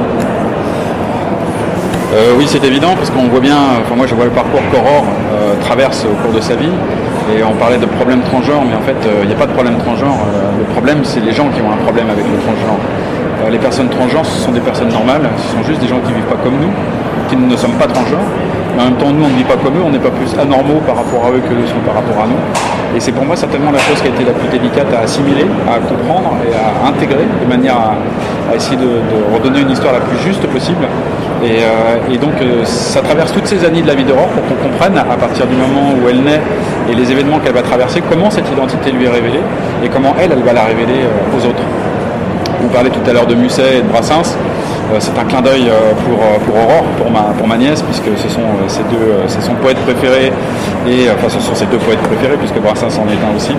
[2.15, 5.05] Euh, oui, c'est évident parce qu'on voit bien, enfin moi je vois le parcours qu'Aurore
[5.61, 6.73] traverse au cours de sa vie
[7.35, 9.77] et on parlait de problème transgenre, mais en fait il n'y a pas de problème
[9.77, 10.19] transgenre.
[10.59, 12.81] Le problème c'est les gens qui ont un problème avec le transgenre.
[13.51, 16.17] Les personnes transgenres ce sont des personnes normales, ce sont juste des gens qui ne
[16.17, 16.73] vivent pas comme nous,
[17.29, 18.29] qui ne sommes pas transgenres.
[18.79, 20.81] En même temps nous on ne vit pas comme eux, on n'est pas plus anormaux
[20.87, 22.41] par rapport à eux que eux sont par rapport à nous.
[22.97, 25.47] Et c'est pour moi certainement la chose qui a été la plus délicate à assimiler,
[25.69, 28.89] à comprendre et à intégrer de manière à, essayer de,
[29.35, 30.87] redonner une histoire la plus juste possible.
[31.45, 34.69] Et, euh, donc euh, ça traverse toutes ces années de la vie d'Aurore pour qu'on
[34.69, 36.41] comprenne à partir du moment où elle naît
[36.91, 39.43] et les événements qu'elle va traverser, comment cette identité lui est révélée
[39.85, 41.63] et comment elle, elle va la révéler euh, aux autres.
[42.61, 44.37] Vous parlez tout à l'heure de Musset et de Brassens.
[44.93, 47.83] Euh, c'est un clin d'œil euh, pour, euh, pour Aurore, pour ma, pour ma nièce,
[47.83, 50.33] puisque ce sont ses deux, c'est son poète préféré,
[50.89, 53.53] et enfin ce sont ses deux poètes préférés, puisque Brassens en est un aussi.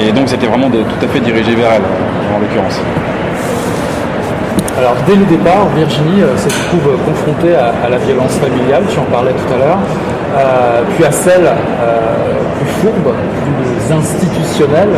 [0.00, 1.82] Et donc c'était vraiment tout à fait dirigé vers elle,
[2.34, 2.80] en l'occurrence.
[4.78, 9.32] Alors dès le départ, Virginie se trouve confrontée à, la violence familiale, tu en parlais
[9.32, 9.78] tout à l'heure,
[10.96, 11.52] puis à celle
[12.58, 13.12] plus fourbe,
[13.44, 14.88] plus institutionnelle,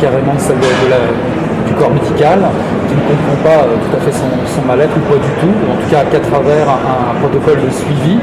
[0.00, 1.41] carrément celle de, la-
[1.90, 2.38] médical,
[2.88, 5.66] qui ne comprend pas euh, tout à fait son, mal-être ou pas du tout, ou
[5.72, 8.18] en tout cas qu'à travers un, protocole de suivi,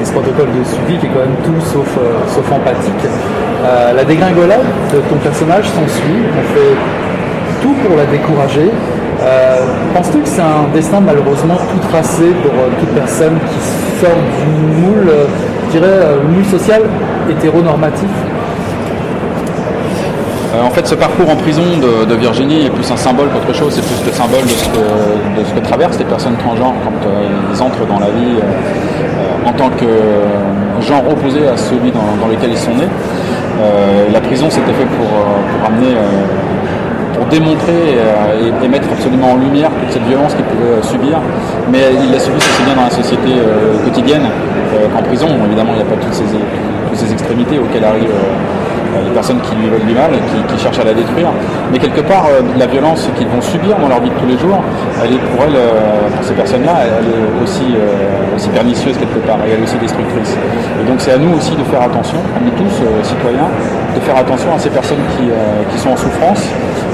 [0.00, 3.04] et ce protocole de suivi qui est quand même tout sauf, euh, sauf empathique.
[3.64, 6.74] Euh, la dégringolade de ton personnage s'ensuit, on fait
[7.62, 8.70] tout pour la décourager.
[9.94, 15.12] Penses-tu que c'est un destin malheureusement tout tracé pour toute personne qui sort du moule,
[15.66, 16.82] je dirais, moule social
[17.28, 18.08] hétéronormatif?
[20.52, 21.62] Euh, en fait, ce parcours en prison
[22.08, 23.72] de, Virginie est plus un symbole qu'autre chose.
[23.72, 27.86] C'est plus le symbole de ce que, traversent les personnes transgenres quand euh, ils entrent
[27.86, 32.58] dans la vie euh, en tant que euh, genre opposé à celui dans, lequel ils
[32.58, 32.88] sont nés.
[34.12, 35.06] La prison, c'était fait pour,
[35.66, 35.94] amener,
[37.14, 41.18] pour démontrer et, et mettre absolument en lumière toute cette violence qu'ils pouvaient euh, subir.
[41.70, 43.36] Mais ils la subissent aussi bien dans la société
[43.84, 44.26] quotidienne
[44.94, 45.28] qu'en prison.
[45.46, 48.08] Évidemment, il n'y a pas toutes ces, toutes ces extrémités auxquelles arrivent.
[48.94, 51.28] Euh, les personnes qui lui veulent du mal et qui, qui cherchent à la détruire.
[51.72, 54.38] Mais quelque part, euh, la violence qu'ils vont subir dans leur vie de tous les
[54.38, 54.62] jours,
[55.02, 57.74] elle est pour elles, euh, pour ces personnes-là, elle, est aussi,
[58.34, 60.36] aussi pernicieuse quelque part et elle est aussi destructrice.
[60.80, 63.48] Et donc c'est à nous aussi de faire attention, à nous tous, citoyens,
[63.94, 65.28] de faire attention à ces personnes qui,
[65.70, 66.42] qui sont en souffrance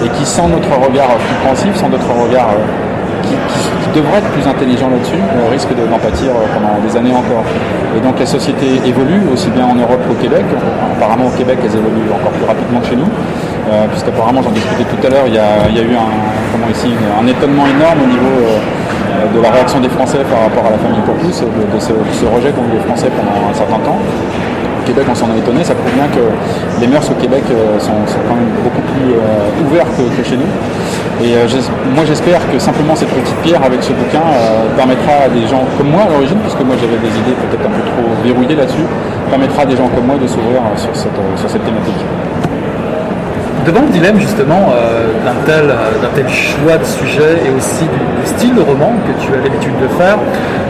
[0.04, 2.48] et qui, sans notre regard compréhensif, sans notre regard
[3.26, 7.44] qui, devraient être plus intelligents là-dessus, euh, risquent de- d'en pâtir pendant des années encore.
[7.96, 10.44] Et donc la société évolue aussi bien en Europe qu'au Québec.
[10.96, 14.84] Apparemment au Québec, elles évoluent encore plus rapidement que chez nous, euh, puisqu'apparemment, j'en discutais
[14.84, 16.12] tout à l'heure, il y a, eu un,
[16.52, 18.60] comment ici, un étonnement énorme au niveau euh,
[19.32, 21.92] de la réaction des Français par rapport à la famille pour tous, de, de ce,
[21.96, 23.96] de ce rejet qu'ont eu les Français pendant un certain temps.
[24.86, 26.22] Québec, on s'en est étonné, ça prouve bien que
[26.80, 30.46] les mœurs au Québec euh, sont, quand même beaucoup plus euh, ouvertes que, chez nous.
[31.20, 31.46] Et euh,
[31.94, 34.22] moi, j'espère que simplement cette petite pierre avec ce bouquin
[34.76, 37.74] permettra à des gens comme moi à l'origine, puisque moi j'avais des idées peut-être un
[37.74, 38.86] peu trop verrouillées là-dessus,
[39.28, 42.00] permettra à des gens comme moi de s'ouvrir sur cette thématique.
[43.66, 48.26] Devant le dilemme justement euh, d'un tel, euh, tel choix de sujet et aussi du,
[48.26, 50.18] style de roman que tu as l'habitude de faire,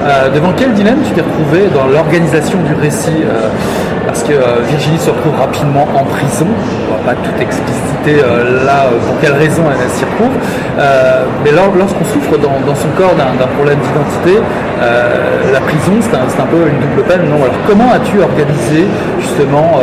[0.06, 3.24] euh, devant quel dilemme tu t'es retrouvé dans l'organisation du récit
[4.06, 4.32] Parce que
[4.68, 8.22] Virginie se retrouve rapidement en prison, on va pas tout expliciter
[8.64, 10.36] là pour quelle raison elle, s'y retrouve,
[11.44, 14.40] mais lors- lorsqu'on souffre dans, son corps d'un problème d'identité,
[15.52, 17.42] la prison c'est un, un peu une double peine, non?
[17.42, 18.84] Alors comment as-tu organisé
[19.20, 19.80] justement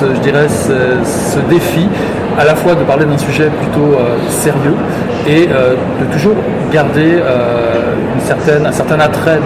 [0.00, 1.88] je dirais ce défi
[2.38, 4.74] à la fois de parler d'un sujet plutôt euh, sérieux
[5.26, 6.34] et euh, de toujours
[6.72, 9.38] garder euh, une certaine, un certain attrait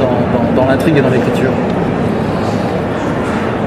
[0.56, 1.50] dans, l'intrigue et dans l'écriture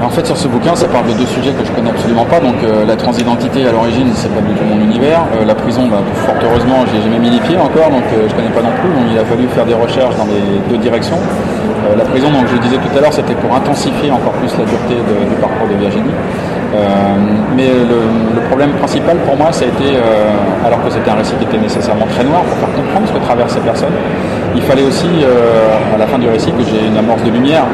[0.02, 2.40] En fait, sur ce bouquin, ça parle de deux sujets que je connais absolument pas.
[2.40, 5.20] Donc, la transidentité à l'origine, c'est pas du tout mon univers.
[5.46, 8.62] La prison, bah, fort heureusement, j'y ai jamais mis encore, donc euh, je connais pas
[8.62, 8.90] non plus.
[9.12, 11.18] Il a fallu faire des recherches dans les deux directions.
[11.96, 14.64] La prison, donc je le disais tout à l'heure, c'était pour intensifier encore plus la
[14.64, 16.12] dureté du parcours de Virginie.
[16.74, 17.14] Euh,
[17.56, 21.34] mais le, problème principal pour moi, ça a été, euh, alors que c'était un récit
[21.38, 23.92] qui était nécessairement très noir pour faire comprendre ce que traversent ces personnes,
[24.56, 27.64] il fallait aussi, euh, à la fin du récit, que j'ai une amorce de lumière.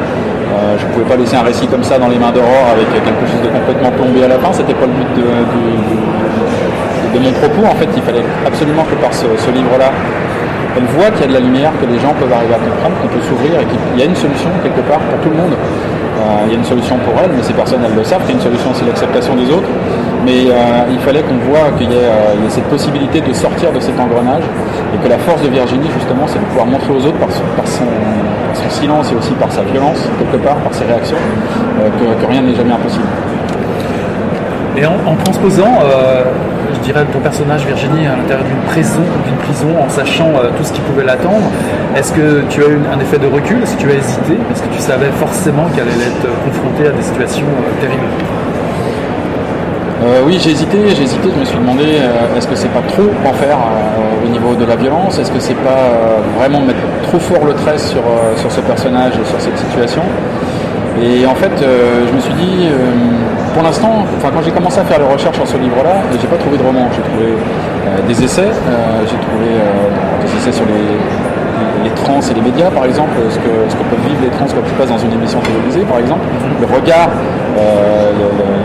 [0.77, 3.27] Je ne pouvais pas laisser un récit comme ça dans les mains d'Aurore avec quelque
[3.27, 4.53] chose de complètement plombé à la fin.
[4.53, 5.25] C'était pas le but de
[7.19, 7.65] mon propos.
[7.67, 9.91] En fait, il fallait absolument que par ce, ce livre-là,
[10.77, 12.95] elle voit qu'il y a de la lumière, que les gens peuvent arriver à comprendre,
[13.01, 15.55] qu'on peut s'ouvrir et qu'il y a une solution quelque part pour tout le monde.
[16.15, 18.31] Euh, il y a une solution pour elle, mais ces personnes elles le savent qu'il
[18.31, 19.67] a une solution, c'est l'acceptation des autres.
[20.25, 23.71] Mais euh, il fallait qu'on voit qu'il y, euh, y ait cette possibilité de sortir
[23.71, 24.43] de cet engrenage
[24.93, 27.29] et que la force de Virginie, justement, c'est de pouvoir montrer aux autres par
[27.67, 27.85] son,
[28.69, 31.17] silence et aussi par sa violence, quelque part, par ses réactions,
[31.79, 33.05] euh, que rien n'est jamais impossible.
[34.77, 36.23] Et en, transposant, euh,
[36.73, 40.63] je dirais, ton personnage Virginie à l'intérieur d'une prison, d'une prison, en sachant euh, tout
[40.65, 41.49] ce qui pouvait l'attendre,
[41.95, 43.63] est-ce que tu as eu un effet de recul?
[43.63, 44.33] Est-ce que tu as hésité?
[44.51, 48.03] Est-ce que tu savais forcément qu'elle allait être confrontée à des situations euh, terribles?
[50.03, 52.83] Euh, oui, j'ai hésité, j'ai hésité, je me suis demandé euh, est-ce que c'est pas
[52.89, 55.17] trop en faire euh, au niveau de la violence?
[55.19, 58.59] Est-ce que c'est pas euh, vraiment mettre trop fort le trait sur, euh, sur ce
[58.59, 60.03] personnage et sur cette situation?
[61.01, 62.91] Et en fait, euh, je me suis dit, euh,
[63.55, 66.57] pour l'instant, quand j'ai commencé à faire les recherches sur ce livre-là, j'ai pas trouvé
[66.57, 69.87] de roman, j'ai trouvé euh, des essais, euh, j'ai trouvé euh,
[70.19, 70.91] des essais sur les,
[71.87, 74.43] les trans et les médias, par exemple, ce que, ce que peuvent vivre les trans
[74.51, 76.27] quand tu passes dans une émission télévisée, par exemple,
[76.59, 77.07] le regard,
[77.57, 78.59] euh, le- le-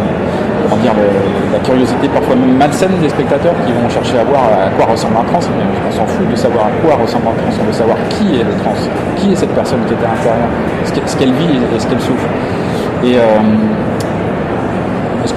[0.66, 4.43] comment dire, le- la curiosité parfois même malsaine des spectateurs qui vont chercher à voir
[4.43, 5.43] à quoi ressemble un trans.
[5.55, 8.43] Mais on s'en fout de savoir à quoi ressemble un trans, on veut savoir qui
[8.43, 8.74] est le trans,
[9.14, 10.51] qui est cette personne qui est à l'intérieur,
[10.82, 12.26] ce qu'elle- vit et ce qu'elle souffre.
[13.07, 13.38] Et euh,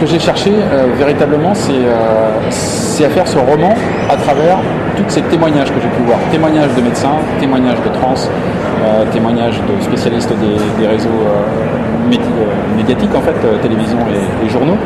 [0.04, 3.74] que j'ai cherché euh, véritablement, c'est euh, c'est à faire ce roman
[4.10, 4.58] à travers
[4.98, 6.20] tous ces témoignages que j'ai pu voir.
[6.32, 10.32] Témoignages de médecins, témoignages de trans, euh, témoignages de spécialistes
[10.80, 11.24] des, réseaux
[12.10, 12.20] médi-
[12.78, 13.98] médiatiques, en fait, télévision
[14.46, 14.78] et, journaux,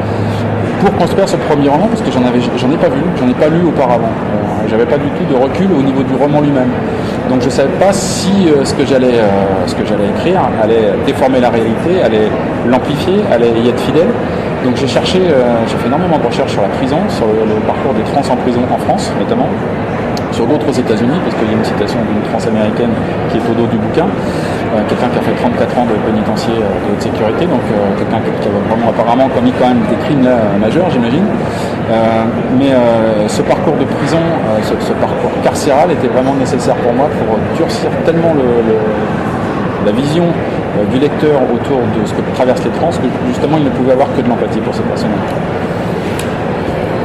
[0.82, 3.66] pour construire ce premier roman, parce que j'en ai pas vu, j'en ai pas lu
[3.68, 4.12] auparavant.
[4.70, 6.70] J'avais pas du tout de recul au niveau du roman lui-même.
[7.30, 9.20] Donc je savais pas si ce que j'allais
[10.16, 12.30] écrire allait déformer la réalité, allait
[12.70, 14.08] l'amplifier, allait y être fidèle.
[14.68, 17.94] Donc j'ai cherché, euh, j'ai fait énormément de recherches sur la prison, sur le, parcours
[17.96, 19.48] des trans en prison en France notamment,
[20.34, 22.92] sur d'autres États-Unis, parce qu'il y a une citation d'une trans américaine
[23.32, 26.60] qui est au dos du bouquin, euh, quelqu'un qui a fait 34 ans de pénitencier
[26.60, 27.64] euh, de sécurité, donc
[27.96, 30.28] quelqu'un qui, a vraiment apparemment commis quand même des crimes
[30.60, 31.24] majeurs, j'imagine.
[32.60, 32.76] Mais
[33.32, 34.20] ce parcours de prison,
[34.68, 38.84] ce, parcours carcéral était vraiment nécessaire pour moi pour durcir tellement le- le-
[39.88, 40.26] la vision
[40.92, 44.08] du lecteur autour de ce que traversent les trans, que justement il ne pouvait avoir
[44.16, 45.10] que de l'empathie pour ces personnes.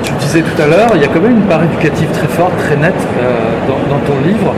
[0.04, 2.56] Tu disais tout à l'heure, il y a quand même une part éducative très forte,
[2.58, 3.28] très nette euh,
[3.68, 4.52] dans, ton livre.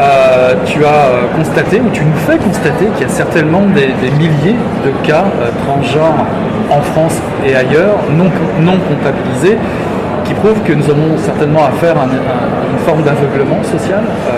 [0.00, 3.88] Euh, tu as euh, constaté, ou tu nous fais constater qu'il y a certainement des,
[4.16, 6.24] milliers de cas euh, transgenres
[6.70, 7.16] en France
[7.46, 8.30] et ailleurs, non,
[8.88, 9.58] comptabilisés,
[10.24, 14.02] qui prouvent que nous avons certainement affaire à, un- à une forme d'aveuglement social.
[14.28, 14.32] euh,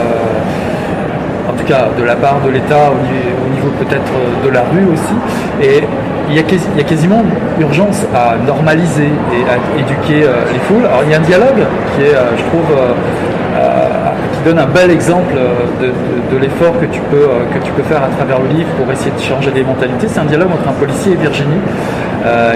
[1.60, 4.62] tout cas de la part de l'État, au niveau, au niveau peut-être euh, de la
[4.62, 5.14] rue aussi.
[5.62, 5.84] Et
[6.28, 7.22] il y, a quasiment
[7.58, 10.86] urgence à normaliser et à éduquer euh, les foules.
[10.86, 12.70] Alors il y a un dialogue qui est, euh, je trouve,
[14.34, 15.34] qui donne un bel exemple
[15.80, 19.10] de, l'effort que, tu peux, que tu peux faire à travers le livre pour essayer
[19.10, 20.06] de changer des mentalités.
[20.08, 21.60] C'est un dialogue entre un policier et Virginie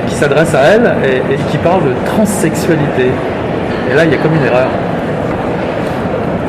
[0.07, 3.11] qui s'adresse à elle et, et qui parle de transsexualité.
[3.91, 4.69] Et là, il y a comme une erreur.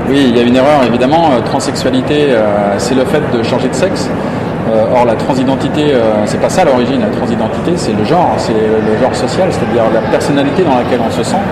[0.07, 1.31] Oui, il y a une erreur évidemment.
[1.31, 4.07] Euh, Transsexualité, euh, c'est le fait de changer de sexe.
[4.69, 5.93] Euh, or, la transidentité,
[6.25, 7.01] c'est pas ça l'origine.
[7.01, 11.11] La transidentité, c'est le genre, c'est le genre social, c'est-à-dire la personnalité dans laquelle on
[11.11, 11.43] se sent.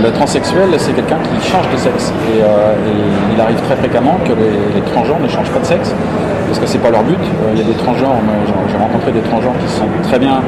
[0.00, 2.12] Le transsexuel, c'est quelqu'un qui change de sexe.
[2.30, 2.38] Et,
[3.34, 5.92] il arrive très fréquemment que les, transgenres ne changent pas de sexe,
[6.46, 7.18] parce que c'est pas leur but.
[7.54, 8.14] Il y a des transgenres,
[8.46, 10.38] j'ai- rencontré des transgenres qui sentent très bien,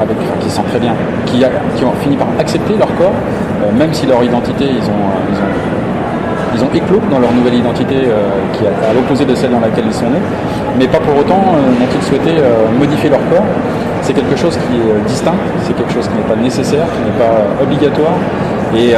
[0.00, 0.94] avec, qui très bien,
[1.26, 3.18] qui, ont fini par accepter leur corps,
[3.76, 5.10] même si leur identité, ils ont
[6.56, 9.60] ils ont éclos dans leur nouvelle identité euh, qui est à l'opposé de celle dans
[9.60, 10.24] laquelle ils sont nés,
[10.78, 13.44] mais pas pour autant euh, n'ont-ils souhaité euh, modifier leur corps?
[14.02, 17.18] C'est quelque chose qui est distinct, c'est quelque chose qui n'est pas nécessaire, qui n'est
[17.18, 18.14] pas obligatoire,
[18.74, 18.94] et,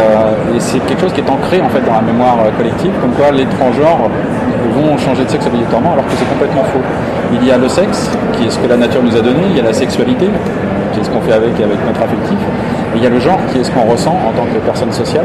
[0.58, 3.46] c'est quelque chose qui est ancré en fait dans la mémoire collective, comme quoi les
[3.46, 4.10] transgenres
[4.74, 6.84] vont changer de sexe obligatoirement, alors que c'est complètement faux.
[7.32, 9.56] Il y a le sexe, qui est ce que la nature nous a donné, il
[9.56, 10.26] y a la sexualité,
[10.92, 12.38] qui est ce qu'on fait avec et avec notre affectif,
[12.94, 14.92] et il y a le genre, qui est ce qu'on ressent en tant que personne
[14.92, 15.24] sociale.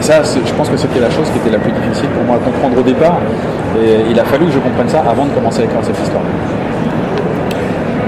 [0.00, 2.36] Et ça, je pense que c'était la chose qui était la plus difficile pour moi
[2.36, 3.18] à comprendre au départ.
[3.78, 6.22] Et il a fallu que je comprenne ça avant de commencer à écrire cette histoire.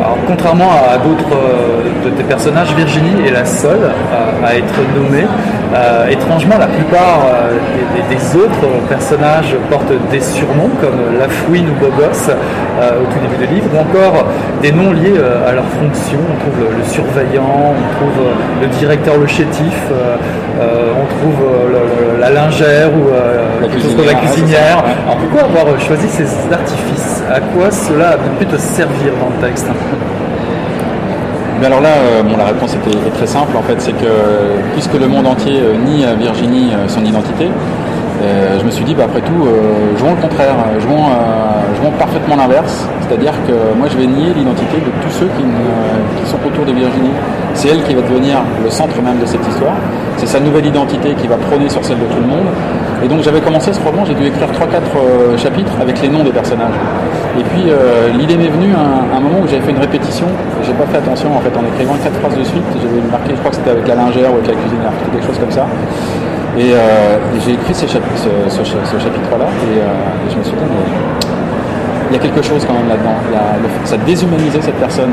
[0.03, 4.75] Alors, contrairement à d'autres euh, de tes personnages, Virginie est la seule euh, à être
[4.97, 5.25] nommée.
[5.75, 7.21] Euh, étrangement, la plupart
[8.11, 13.47] des, autres personnages portent des surnoms comme La Fouine ou Bogos euh, au tout début
[13.47, 14.27] du livre, ou encore
[14.61, 15.15] des noms liés
[15.49, 16.19] à leur fonction.
[16.19, 18.27] On trouve le, le surveillant, on trouve
[18.61, 19.77] le directeur, le chétif,
[20.61, 21.05] on
[21.69, 23.09] le- le- la lingère ou
[23.63, 24.77] La quelque chose cuisinière, comme la cuisinière.
[24.85, 24.93] ouais.
[25.07, 27.23] Alors pourquoi avoir choisi ces artifices?
[27.33, 29.67] À quoi cela a pu te servir dans le texte?
[31.63, 34.11] Mais alors là, euh, bon, la réponse était, très simple en fait, c'est que
[34.73, 37.49] puisque le monde entier euh, nie à Virginie euh, son identité,
[38.59, 39.49] je me suis dit, bah, après tout,
[39.99, 41.11] jouons le contraire, jouons,
[41.75, 46.39] jouons parfaitement l'inverse, c'est-à-dire que moi je vais nier l'identité de tous ceux qui sont
[46.47, 47.11] autour de Virginie.
[47.55, 49.75] C'est elle qui va devenir le centre même de cette histoire,
[50.19, 52.47] c'est sa nouvelle identité qui va prôner sur celle de tout le monde.
[53.05, 54.53] Et donc j'avais commencé ce roman, j'ai dû écrire 3-4
[54.97, 56.75] euh, chapitres avec les noms des personnages.
[57.39, 60.27] Et puis euh, l'idée m'est venue à un, moment où j'avais fait une répétition,
[60.63, 63.39] j'ai pas fait attention en fait en écrivant quatre phrases de suite, j'avais marqué, je
[63.41, 65.67] crois que c'était avec la lingère ou avec la c'était quelque chose comme ça.
[66.57, 70.63] Et, euh, j'ai écrit ce, ce cha- ce chapitre-là et, et je me suis dit,
[70.69, 70.87] mais
[72.11, 73.17] il y a quelque chose quand même là-dedans.
[73.85, 75.11] Ça déshumanisait cette personne.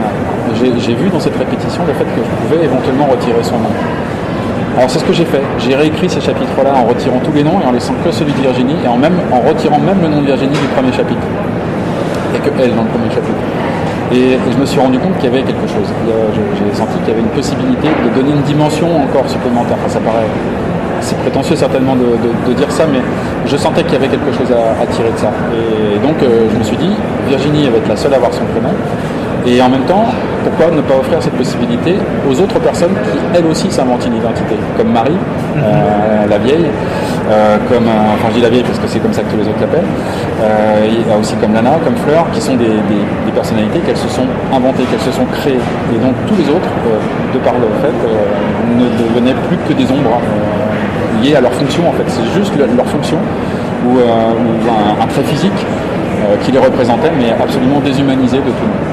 [0.61, 3.71] J'ai vu dans cette répétition le fait que je pouvais éventuellement retirer son nom.
[4.80, 5.41] Alors c'est ce que j'ai fait.
[5.57, 8.39] J'ai réécrit ces chapitres-là en retirant tous les noms et en laissant que celui de
[8.39, 11.19] Virginie et en, même, en retirant même le nom de Virginie du premier chapitre.
[12.34, 13.43] Et que elle dans le premier chapitre.
[14.13, 15.84] Et, je me suis rendu compte qu'il y avait quelque chose.
[15.84, 19.75] Il a- J'ai senti qu'il y avait une possibilité de donner une dimension encore supplémentaire.
[19.84, 20.32] Enfin, ça paraît
[21.01, 22.99] c'est prétentieux certainement de, dire ça, mais
[23.45, 25.32] je sentais qu'il y avait quelque chose à, tirer de ça.
[25.51, 26.91] Et donc euh, je me suis dit,
[27.27, 28.71] Virginie va être la seule à avoir son prénom.
[29.47, 30.05] Et en même temps,
[30.43, 31.95] pourquoi ne pas offrir cette possibilité
[32.29, 35.17] aux autres personnes qui, elles aussi, s'inventent une identité, comme Marie,
[35.57, 36.65] euh, la vieille,
[37.31, 39.37] euh, comme, euh, enfin je dis la vieille parce que c'est comme ça que tous
[39.37, 39.89] les autres l'appellent,
[40.87, 43.97] il y a aussi comme Lana, comme Fleur, qui sont des, des- des personnalités qu'elles
[43.97, 45.59] se sont inventées, qu'elles se sont créées.
[45.93, 46.69] Et donc tous les autres,
[47.33, 47.95] de par le fait,
[48.77, 50.19] ne devenaient plus que des ombres
[51.21, 52.05] liées à leur fonction en fait.
[52.07, 53.17] C'est juste le- leur fonction
[53.85, 55.59] ou, ou un, un trait physique
[56.43, 58.88] qui les représentait, mais absolument déshumanisé de tout le monde.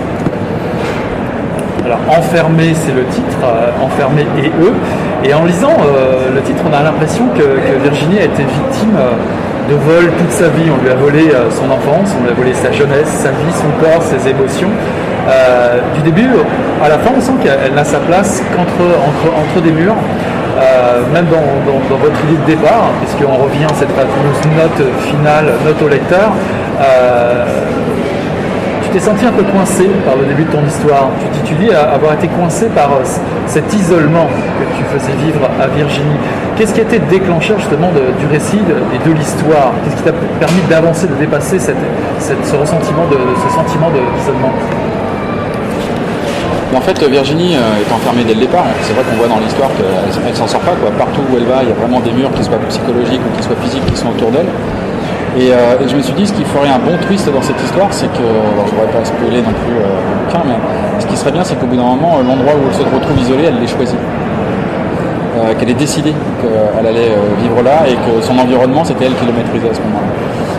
[1.87, 4.75] Alors, Enfermé, c'est le titre, euh, Enfermé et eux.
[5.23, 9.13] Et en lisant euh, le titre, on a l'impression que, Virginie a été victime euh,
[9.71, 10.67] de vol toute sa vie.
[10.67, 13.71] On lui a volé son enfance, on lui a volé sa jeunesse, sa vie, son
[13.79, 14.71] corps, ses émotions.
[15.95, 16.31] Du début
[16.83, 18.83] à la fin, on sent qu'elle n'a sa place qu'entre
[19.39, 19.97] entre, des murs.
[21.13, 25.89] Même dans, votre idée de départ, puisqu'on revient à cette fameuse note finale, note au
[25.89, 26.33] lecteur,
[28.97, 31.11] t'es senti un peu coincé par le début de ton histoire.
[31.45, 33.05] Tu, tu dis à- avoir été coincé par euh,
[33.47, 36.17] cet isolement que tu faisais vivre à Virginie.
[36.57, 38.57] Qu'est-ce qui a été déclencheur justement du récit
[38.95, 39.73] et de l'histoire?
[39.85, 41.77] Qu'est-ce qui t'a permis d'avancer, de dépasser cette-
[42.19, 44.53] ce ressentiment, de, ce sentiment d'isolement
[46.75, 48.65] en fait, Virginie euh, est enfermée dès le départ.
[48.83, 49.87] C'est vrai qu'on voit dans l'histoire qu'elle
[50.29, 50.73] elle s'en sort pas.
[50.99, 53.43] Partout où elle va, il y a vraiment des murs qui soient psychologiques ou qui
[53.43, 54.47] soient physiques qui sont autour d'elle.
[55.37, 57.61] Et, euh, et je me suis dit, ce qui ferait un bon twist dans cette
[57.63, 60.57] histoire, c'est que, alors je ne voudrais pas spoiler non plus euh, bouquin, mais
[60.99, 63.21] ce qui serait bien, c'est qu'au bout d'un moment, euh, l'endroit où elle se retrouve
[63.21, 63.97] isolée, elle l'ait choisi.
[65.59, 67.13] Qu'elle ait décidé qu'elle allait
[67.43, 70.09] vivre là et que son environnement, c'était elle qui le maîtrisait à ce moment-là.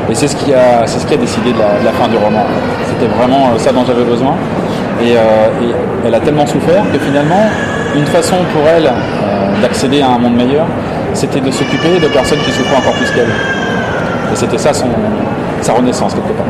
[0.09, 2.45] Et c'est ce qui a, c'est ce qui a décidé de la, fin du roman.
[2.85, 4.35] C'était vraiment ça dont j'avais besoin.
[5.01, 5.15] Et,
[6.05, 7.49] elle a tellement souffert que finalement,
[7.95, 8.89] une façon pour elle
[9.63, 10.67] d'accéder à un monde meilleur,
[11.13, 13.33] c'était de s'occuper de personnes qui souffraient encore plus qu'elle.
[14.33, 14.87] C'était ça son,
[15.61, 16.45] sa renaissance quelque part.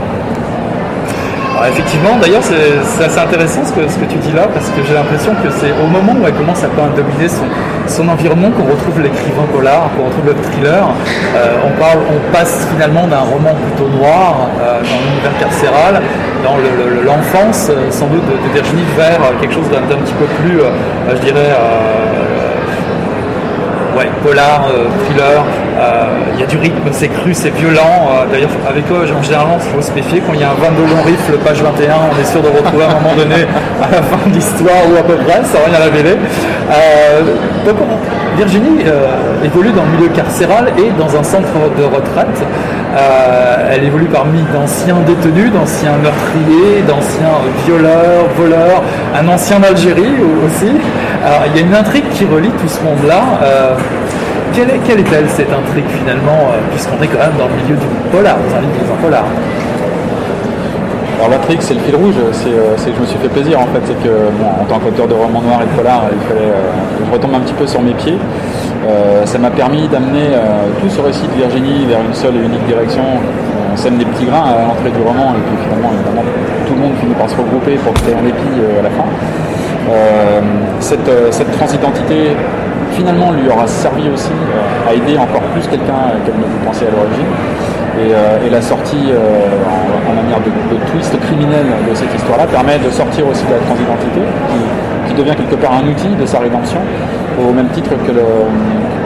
[1.69, 4.93] Effectivement, d'ailleurs, c'est assez intéressant ce que, ce que tu dis là, parce que j'ai
[4.93, 7.45] l'impression que c'est au moment où elle commence à dominer son,
[7.87, 10.85] son environnement qu'on retrouve l'écrivain polar, qu'on retrouve le thriller.
[11.35, 15.99] Euh, on, parle, on passe finalement d'un roman plutôt noir euh, dans l'univers carcéral,
[16.45, 20.25] dans le- le- l'enfance euh, sans doute de, Virginie, vers quelque chose d'un petit peu
[20.45, 20.59] plus,
[21.09, 21.57] je dirais,
[24.23, 24.67] polar,
[25.05, 25.43] thriller.
[25.77, 28.09] Euh, Il y a du rythme, c'est cru, c'est violent.
[28.09, 30.21] Euh, D'ailleurs, avec eux, en général, il faut se méfier.
[30.25, 32.83] Quand il y a un 22 long rifle, page 21, on est sûr de retrouver
[32.85, 33.45] à un moment donné,
[33.81, 36.15] à la fin de l'histoire ou à peu près, sans rien révéler.
[36.71, 37.21] Euh,
[37.65, 37.77] donc,
[38.37, 42.37] Virginie euh, évolue dans le milieu carcéral et dans un centre de retraite.
[42.95, 48.83] Euh, elle évolue parmi d'anciens détenus, d'anciens meurtriers, d'anciens violeurs, voleurs,
[49.19, 50.13] un ancien d'Algérie
[50.45, 50.71] aussi.
[51.25, 53.21] Alors, il y a une intrigue qui relie tout ce monde-là.
[53.43, 53.75] Euh,
[54.57, 57.75] quelle est- quelle est-elle cette intrigue finalement, euh, puisqu'on est quand même dans le milieu
[57.77, 59.23] du polar, dans un livre un polar
[61.17, 63.59] Alors l'intrigue, c'est le fil rouge, c'est euh, c'est que je me suis fait plaisir
[63.59, 66.17] en fait, c'est que bon, en tant qu'auteur de romans noirs et de polar, il
[66.27, 68.17] fallait euh, je retombe un petit peu sur mes pieds.
[69.25, 70.31] Ça m'a permis d'amener
[70.79, 73.01] tout ce récit de Virginie vers une seule et unique direction.
[73.73, 76.23] On sème des petits grains à l'entrée du roman et puis finalement, évidemment,
[76.65, 78.47] tout le monde finit par se regrouper pour créer un épi
[78.79, 79.03] à la fin.
[80.79, 82.31] Cette transidentité
[82.97, 86.87] finalement lui aura servi aussi euh, à aider encore plus quelqu'un qu'elle ne vous pensait
[86.87, 87.31] à l'origine.
[88.01, 89.17] Et, euh, la sortie euh,
[90.09, 94.21] en, manière de, twist criminel de cette histoire-là permet de sortir aussi de la transidentité,
[94.49, 96.79] qui, qui devient quelque part un outil de sa rédemption,
[97.37, 98.25] au même titre que le,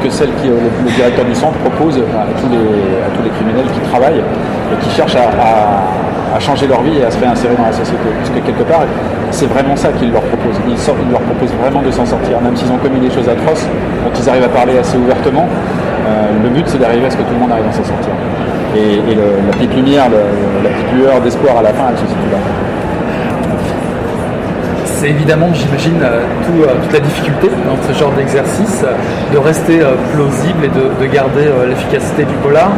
[0.09, 4.23] celle que le, le directeur du centre propose à tous les, criminels qui travaillent
[4.71, 8.07] et qui cherchent à, changer leur vie et à se réinsérer dans la société.
[8.17, 8.81] Parce que quelque part,
[9.31, 10.55] c'est vraiment ça qu'il leur propose.
[10.67, 13.27] Il, sort- il leur propose vraiment de s'en sortir, même s'ils ont commis des choses
[13.29, 13.65] atroces,
[14.03, 15.47] dont ils arrivent à parler assez ouvertement.
[15.47, 18.11] euh, le but, c'est d'arriver à ce que tout le monde arrive à s'en sortir.
[18.75, 22.37] Et, la petite lumière, la petite lueur d'espoir à la fin, elle se situe là.
[24.85, 26.21] C'est évidemment, j'imagine, euh,
[26.61, 28.83] euh, toute la difficulté dans ce genre d'exercice,
[29.33, 29.79] de rester
[30.13, 32.69] plausible et de, de garder l'efficacité du polar.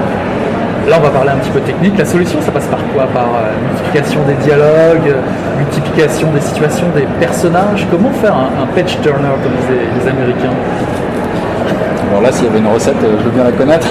[0.89, 1.97] Là, on va parler un petit peu technique.
[1.97, 3.07] La solution, ça passe par quoi?
[3.13, 7.87] Par euh, multiplication des dialogues, euh, multiplication des situations, des personnages?
[7.89, 10.51] Comment faire un, un page turner comme les, les Américains?
[12.11, 13.87] Alors là, s'il y avait une recette, euh, je veux bien la connaître.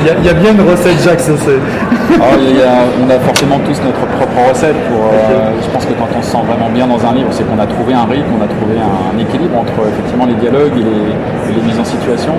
[0.00, 1.58] Il y, a- il y a bien une recette, Jacques, ça c'est.
[2.22, 4.78] A- on a forcément tous notre propre recette.
[4.88, 7.42] Pour, euh, je pense que quand on se sent vraiment bien dans un livre, c'est
[7.44, 10.86] qu'on a trouvé un rythme, on a trouvé un, équilibre entre effectivement les dialogues et
[10.86, 12.32] les, et les mises en situation.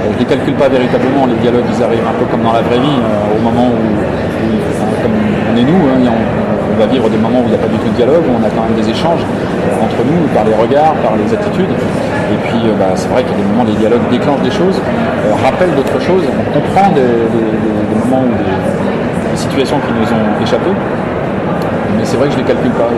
[0.00, 2.62] Je ne les calcule pas véritablement, les dialogues ils arrivent un peu comme dans la
[2.62, 4.48] vraie vie, euh, au moment où, où,
[5.52, 7.76] on est nous, hein, on, va vivre des moments où il n'y a pas du
[7.76, 9.20] tout de dialogue, où on a quand même des échanges
[9.76, 11.68] entre nous, par les regards, par les attitudes.
[12.32, 14.54] Et puis euh, bah, c'est vrai qu'il y a des moments, les dialogues déclenchent des
[14.54, 17.04] choses, euh, rappellent d'autres choses, on comprend des,
[18.00, 20.70] moments ou des, situations qui nous ont échappé.
[21.96, 22.88] Mais c'est vrai que je ne les calcule pas.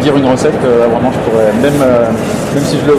[0.00, 1.78] Dire une recette, vraiment, je pourrais, même,
[2.54, 2.96] même si je le.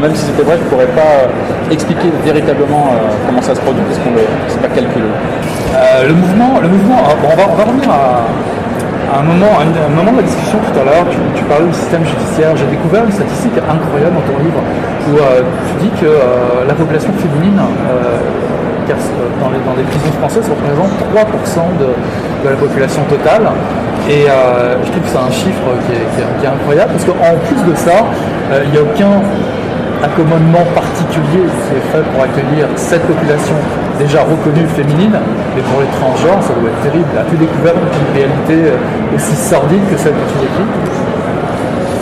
[0.00, 1.28] Même si c'était vrai, je ne pourrais pas
[1.70, 5.06] expliquer véritablement euh, comment ça se produit parce qu'on ne c'est pas calculé.
[5.06, 10.12] Euh, le mouvement, le mouvement ah, on, va, revenir à, un, moment, à un, moment
[10.12, 11.06] de la discussion tout à l'heure.
[11.34, 12.56] Tu, parlais du système judiciaire.
[12.56, 14.60] J'ai découvert une statistique incroyable dans ton livre
[15.08, 18.18] où euh, tu dis que euh, la population féminine euh,
[18.90, 18.94] euh,
[19.40, 23.50] dans, les, prisons françaises représente 3% de, la population totale.
[24.08, 27.74] Et euh, je trouve que c'est un chiffre qui est, incroyable parce qu'en plus de
[27.76, 28.06] ça,
[28.52, 29.20] euh, il n'y a aucun
[30.02, 31.46] accommodement particulier.
[31.66, 33.54] Qui est fait pour accueillir cette population
[33.98, 35.16] déjà reconnue féminine,
[35.54, 37.08] mais pour les transgenres, ça doit être terrible.
[37.18, 40.38] As-tu découvert une réalité euh, aussi sordide que celle que tu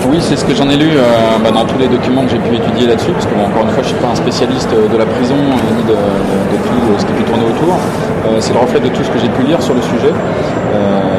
[0.07, 1.03] Oui, c'est ce que j'en ai lu euh,
[1.43, 3.73] bah, dans tous les documents que j'ai pu étudier là-dessus, parce que bon, encore une
[3.73, 6.99] fois, je ne suis pas un spécialiste euh, de la prison euh, ni de, tout
[6.99, 7.79] ce qui peut tourner autour.
[8.41, 10.13] C'est le reflet de tout ce que j'ai pu lire sur le sujet.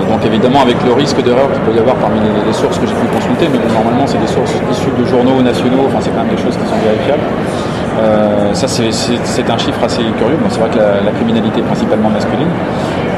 [0.10, 2.94] Donc évidemment avec le risque d'erreur qu'il peut y avoir parmi les, sources que j'ai
[2.94, 6.24] pu consulter, mais bon, normalement c'est des sources issues de journaux nationaux, enfin c'est quand
[6.26, 7.26] même des choses qui sont vérifiables.
[8.54, 10.38] Ça c'est un chiffre assez curieux.
[10.42, 12.50] Bon, c'est vrai que la, la criminalité est principalement masculine.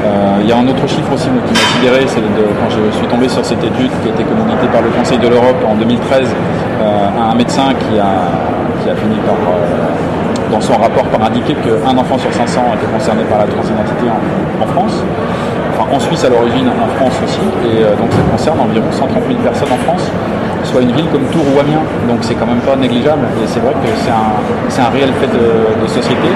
[0.04, 2.96] Euh, Il y a un autre chiffre aussi moi, qui m'a sidéré, c'est quand je
[2.96, 5.74] suis tombé sur cette étude qui a été communiquée par le Conseil de l'Europe en
[5.74, 6.28] 2013
[6.80, 11.96] euh, à un médecin qui a, fini par, euh, dans son rapport, par indiquer qu'un
[11.98, 14.06] enfant sur 500 était concerné par la transidentité
[14.62, 15.02] en, France.
[15.74, 19.22] Enfin, en Suisse à l'origine, en France aussi, et euh, donc ça concerne environ 130
[19.26, 20.08] 000 personnes en France,
[20.64, 23.60] soit une ville comme Tours ou Amiens, donc c'est quand même pas négligeable, et c'est
[23.60, 26.30] vrai que c'est un, réel fait de société.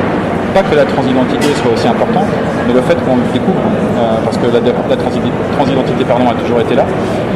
[0.55, 2.29] Pas que la transidentité soit aussi importante,
[2.67, 3.57] mais le fait qu'on le découvre,
[3.97, 6.85] euh, parce que la, la transi- transidentité pardon, a toujours été là,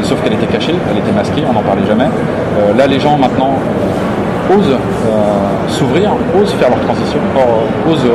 [0.02, 2.04] sauf qu'elle était cachée, elle était masquée, on n'en parlait jamais.
[2.60, 3.54] Euh, là, les gens maintenant
[4.52, 5.08] osent euh,
[5.68, 8.10] s'ouvrir, osent faire leur transition, or, osent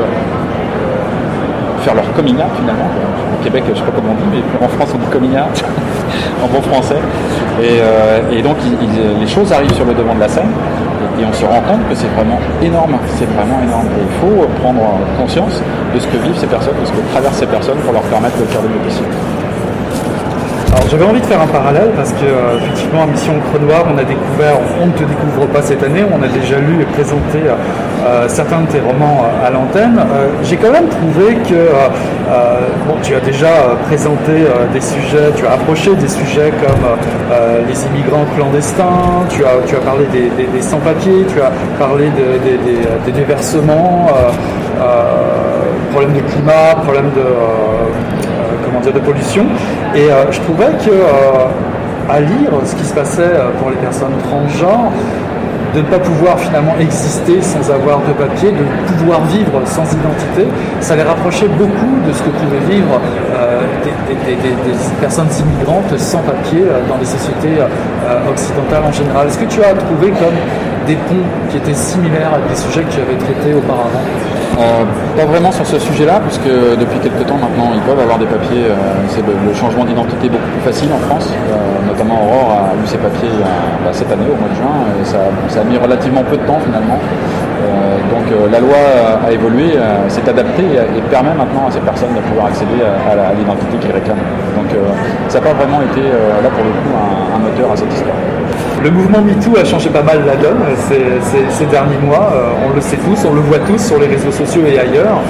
[1.82, 2.90] faire leur coming finalement.
[3.34, 5.32] Au Québec, je sais pas comment on dit, mais en France on dit coming
[6.44, 6.98] en bon français.
[7.64, 8.58] Et, donc
[9.20, 10.50] les choses arrivent sur le devant de la scène
[11.22, 12.98] et, on se rend compte que c'est vraiment énorme.
[13.18, 13.88] C'est vraiment énorme.
[13.98, 14.82] Et il faut prendre
[15.18, 15.62] conscience
[15.94, 18.38] de ce que vivent ces personnes, de ce que traversent ces personnes pour leur permettre
[18.38, 19.41] de faire le mieux.
[20.74, 23.84] Alors j'avais envie de faire un parallèle parce que euh, effectivement à Mission Creux Noir
[23.94, 26.86] on a découvert, on ne te découvre pas cette année, on a déjà lu et
[26.86, 29.98] présenté euh, certains de tes romans euh, à l'antenne.
[30.00, 31.90] Euh, J'ai quand même trouvé que euh,
[32.32, 36.52] euh, bon, tu as déjà euh, présenté euh, des sujets, tu as approché des sujets
[36.64, 36.86] comme
[37.34, 42.40] euh, les immigrants clandestins, tu as, tu as parlé des, sans-papiers, tu as parlé de-
[42.48, 44.32] des- des- déversements, euh,
[44.82, 48.21] euh, problème de climat, problème de, euh, euh,
[48.80, 49.46] de pollution.
[49.96, 53.76] Et euh, je trouvais que euh, à lire ce qui se passait euh, pour les
[53.78, 54.92] personnes transgenres,
[55.76, 60.46] de ne pas pouvoir finalement exister sans avoir de papier, de pouvoir vivre sans identité,
[60.82, 63.00] ça les rapprochait beaucoup de ce que pouvaient vivre
[63.86, 64.36] des,
[65.00, 67.56] personnes immigrantes sans papier dans les sociétés
[68.30, 69.28] occidentales en général.
[69.28, 70.36] Est-ce que tu as trouvé comme
[70.86, 74.02] des ponts qui étaient similaires à des sujets que tu avais traités auparavant
[74.60, 74.84] Euh,
[75.16, 78.68] pas vraiment sur ce sujet-là, puisque depuis quelques temps maintenant, ils peuvent avoir des papiers.
[78.68, 78.76] euh,
[79.08, 81.32] c'est le, changement d'identité beaucoup plus facile en France.
[81.32, 83.32] Euh, notamment Aurore a eu ses papiers
[83.84, 86.60] bah, cette année, au mois de juin, et ça, a mis relativement peu de temps
[86.64, 87.00] finalement.
[88.12, 88.82] Donc la loi
[89.26, 89.78] a évolué,
[90.08, 93.92] s'est adaptée et, et permet maintenant à ces personnes de pouvoir accéder à, l'identité qu'ils
[93.92, 94.26] réclament.
[94.58, 94.70] Donc
[95.30, 96.92] ça n'a pas vraiment été là pour le coup
[97.36, 98.18] un moteur à cette histoire.
[98.84, 102.32] Le mouvement MeToo a changé pas mal la donne ces, derniers mois.
[102.34, 105.22] Euh, on le sait tous, on le voit tous sur les réseaux sociaux et ailleurs.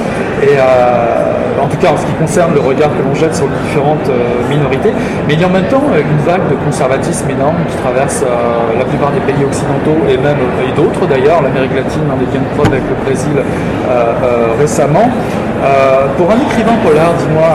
[0.42, 3.46] Et euh, en tout cas, en ce qui concerne le regard que l'on jette sur
[3.46, 4.94] les différentes euh, minorités.
[5.28, 8.24] Mais il y a en même temps une vague de conservatisme énorme qui traverse
[8.78, 11.42] la plupart des pays occidentaux et même et d'autres d'ailleurs.
[11.42, 13.36] L'Amérique latine est bien preuve avec le Brésil
[14.60, 15.10] récemment.
[16.18, 17.50] Pour un écrivain polar, dis-moi,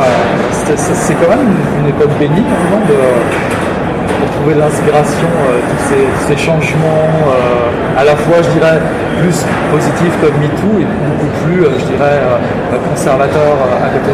[0.52, 1.46] c'est- quand même
[1.80, 2.98] une, époque bénie non, de,
[4.06, 8.78] pour trouver de l'inspiration, euh, tous, ces, changements, euh, à la fois, je dirais,
[9.20, 12.20] plus positifs comme MeToo et beaucoup plus, euh, je dirais,
[12.90, 14.12] conservateurs à côté.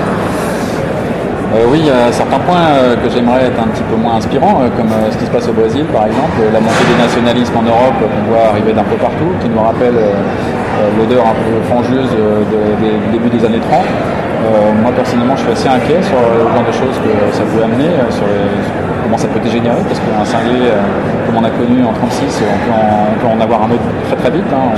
[1.54, 4.62] Euh, oui, il y a certains points que j'aimerais être un petit peu moins inspirants,
[4.76, 7.98] comme ce qui se passe au Brésil par exemple, la montée des nationalismes en Europe
[8.00, 10.00] qu'on voit arriver d'un peu partout, qui nous rappelle
[10.98, 13.84] l'odeur un peu fangieuse euh, de- des du début des années 30.
[14.42, 17.62] Euh, moi personnellement je suis assez inquiet sur le genre de choses que ça pouvait
[17.62, 18.26] amener, euh, sur
[19.04, 20.82] comment ça peut dégénérer, parce qu'un cinglé euh,
[21.26, 24.30] comme on a connu en 36, on peut en, peut avoir un autre très très
[24.30, 24.50] vite.
[24.50, 24.74] hein.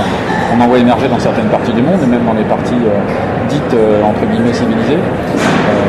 [0.53, 2.77] On en voit émerger dans certaines parties du monde, et même dans les parties
[3.49, 5.01] dites entre guillemets civilisées.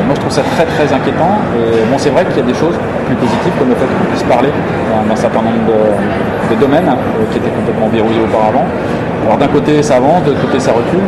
[0.07, 1.39] Moi je trouve ça très très inquiétant.
[1.55, 2.75] Et bon c'est vrai qu'il y a des choses
[3.07, 4.51] plus positives comme le fait qu'on puisse parler
[4.91, 5.63] dans, un certain nombre
[6.51, 6.91] de, domaines
[7.31, 8.65] qui étaient complètement verrouillés auparavant.
[9.27, 11.05] Alors d'un côté ça avance, de l'autre côté ça recule.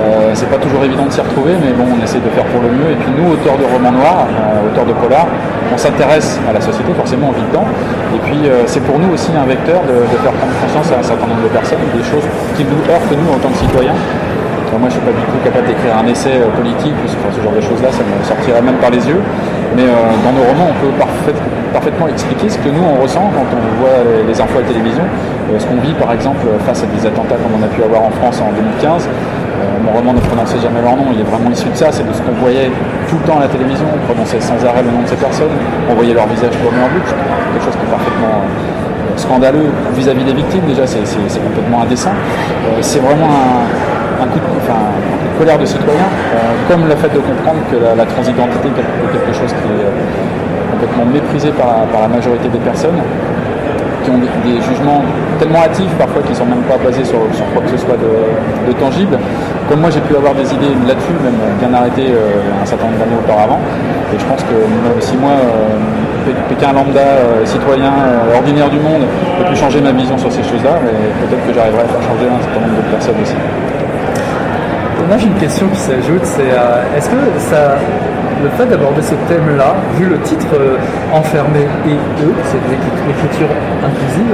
[0.00, 2.62] Euh, c'est pas toujours évident de s'y retrouver, mais bon, on essaie de faire pour
[2.62, 2.88] le mieux.
[2.92, 5.26] Et puis nous, auteurs de romans noirs, euh, auteurs de polar,
[5.72, 7.66] on s'intéresse à la société, forcément, on vit dedans.
[8.14, 11.06] Et puis euh, c'est pour nous aussi un vecteur de, faire prendre conscience à un
[11.06, 12.24] certain nombre de personnes des choses
[12.56, 13.96] qui nous heurtent nous en tant que citoyens.
[14.70, 17.42] Moi, je suis pas du tout capable d'écrire un essai politique ou ce, enfin, ce
[17.42, 19.18] genre de choses-là, ça me sortirait même par les yeux.
[19.74, 21.34] Mais dans nos romans, on peut parfait-
[21.74, 25.02] parfaitement expliquer ce que nous on ressent quand on voit les, infos à la télévision,
[25.58, 28.10] ce qu'on vit par exemple face à des attentats comme on a pu avoir en
[28.10, 29.08] France en 2015.
[29.60, 32.06] Euh, mon roman ne prononçait jamais leur nom, il est vraiment issu de ça, c'est
[32.06, 32.72] de ce qu'on voyait
[33.08, 35.52] tout le temps à la télévision, on prononçait sans arrêt le nom de ces personnes,
[35.84, 40.24] on voyait leur visage tourner en boucle, quelque chose qui est parfaitement euh, scandaleux vis-à-vis
[40.24, 41.04] des victimes, déjà c'est
[41.44, 42.16] complètement indécent.
[42.16, 43.68] Euh, c'est vraiment
[44.16, 46.08] un, coup de, colère de citoyen,
[46.68, 49.92] comme le fait de comprendre que la, transidentité est quelque, chose qui est
[50.72, 53.00] complètement méprisé par, la majorité des personnes
[54.04, 55.04] qui ont des, jugements
[55.38, 57.20] tellement hâtifs parfois qui ne sont même pas basés sur,
[57.52, 59.18] quoi que ce soit de tangible.
[59.70, 62.98] Comme moi j'ai pu avoir des idées là-dessus, même bien arrêtées euh, un certain nombre
[62.98, 63.60] d'années auparavant.
[64.12, 64.56] Et je pense que
[64.98, 65.78] si moi, euh,
[66.26, 67.92] Pé- Pékin lambda, euh, citoyen
[68.34, 69.06] ordinaire du monde,
[69.38, 70.90] peut plus changer ma vision sur ces choses-là, mais
[71.22, 73.38] peut-être que j'arriverai à faire changer un certain nombre de personnes aussi.
[75.08, 76.50] Là, j'ai une question qui s'ajoute, c'est
[76.96, 77.78] est-ce que ça,
[78.42, 80.76] le fait d'aborder ce thème-là, vu le titre euh,
[81.12, 83.48] Enfermé et eux, c'est l'écriture
[83.84, 84.32] inclusive,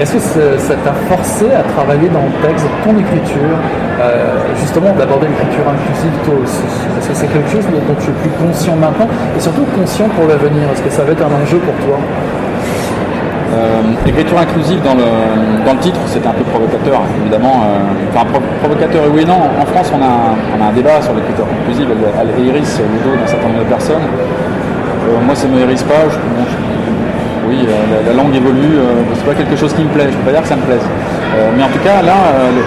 [0.00, 0.20] est-ce que
[0.58, 3.54] ça- t'a forcé à travailler dans le texte, ton écriture,
[4.00, 6.64] euh, justement d'aborder l'écriture inclusive toi aussi?
[6.98, 9.08] Est-ce que c'est quelque chose dont tu es plus conscient maintenant?
[9.36, 11.98] Et surtout conscient pour l'avenir Est-ce que ça va être un enjeu pour toi?
[13.54, 15.06] Euh, écriture inclusive dans le,
[15.64, 17.62] dans le titre, c'était un peu provocateur, évidemment.
[17.62, 19.38] euh, enfin, pro- provocateur oui et non.
[19.62, 21.86] En France, on a, un- on a un débat sur l'écriture inclusive.
[21.92, 24.02] Elle, elle hérisse le dos d'un certain nombre de personnes.
[24.02, 26.02] Euh, moi, ça ne me hérisse pas.
[27.46, 28.74] Oui, euh, la, la langue évolue.
[29.14, 30.08] c'est pas quelque chose qui me plaît.
[30.10, 30.82] Je ne peux pas dire que ça me plaise.
[31.56, 32.14] Mais en tout cas, là,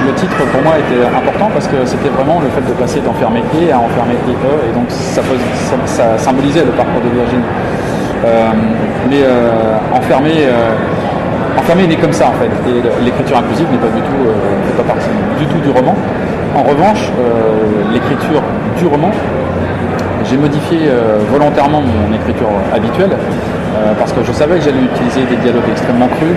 [0.08, 3.42] le, titre pour moi était important parce que c'était vraiment le fait de passer d'enfermer
[3.60, 4.60] et à enfermer eux.
[4.70, 7.48] Et donc, ça, ça, ça symbolisait le parcours de Virginie.
[8.26, 8.52] Euh,
[9.10, 9.50] mais euh,
[9.94, 10.74] enfermé, euh,
[11.60, 12.50] enfermé il est comme ça en fait.
[13.04, 15.10] L'écriture inclusive n'est pas du tout, pas partie
[15.40, 15.96] du tout du roman.
[16.56, 17.12] En revanche,
[17.94, 18.42] l'écriture
[18.78, 19.12] du roman,
[20.26, 20.90] j'ai modifié
[21.30, 23.12] volontairement mon écriture habituelle
[24.00, 26.36] parce que je savais que j'allais utiliser des dialogues extrêmement crus,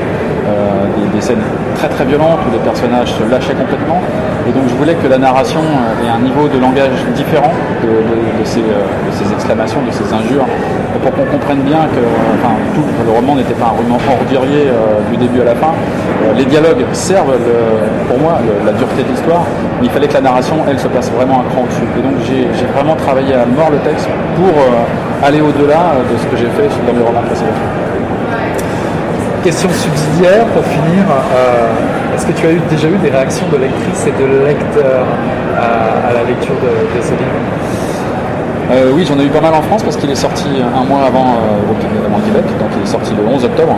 [0.97, 1.43] des, des scènes
[1.76, 4.03] très très violentes où les personnages se lâchaient complètement.
[4.51, 7.53] Et donc je voulais que la narration euh, ait un niveau de langage différent
[7.84, 8.03] euh,
[8.40, 10.46] de ces exclamations, de ces injures,
[10.98, 12.03] pour qu'on comprenne bien que
[12.34, 15.70] enfin, tout, le roman n'était pas un roman ordurier euh, du début à la fin.
[15.70, 17.38] Euh, les dialogues servent
[18.09, 19.44] pour moi la dureté de l'histoire,
[19.80, 21.86] mais il fallait que la narration, elle, se passe vraiment un cran au-dessus.
[21.96, 26.26] Et donc j'ai vraiment travaillé à mort le texte pour euh, aller au-delà de ce
[26.26, 27.62] que j'ai fait dans mes romans précédents.
[29.44, 31.07] Question subsidiaire pour finir.
[32.20, 35.06] Euh, Est-ce que tu as déjà eu des réactions de lectrices et de lecteurs
[35.56, 37.40] à, à la lecture de, ce livre
[38.72, 41.06] Euh, oui, j'en ai eu pas mal en France parce qu'il est sorti un mois
[41.06, 43.76] avant, euh, avant Québec, donc il est sorti le 11 octobre.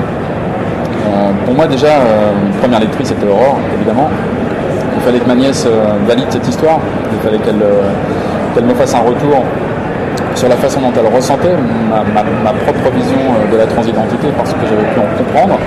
[1.06, 4.10] Euh, pour moi déjà, euh, première lectrice c'était Aurore, évidemment.
[4.96, 6.78] Il fallait que ma nièce euh, valide cette histoire,
[7.12, 7.80] il fallait euh,
[8.54, 9.44] qu'elle me fasse un retour
[10.34, 11.54] sur la façon dont elle ressentait
[11.90, 15.58] ma, propre vision euh, de la transidentité parce que j'avais pu en comprendre.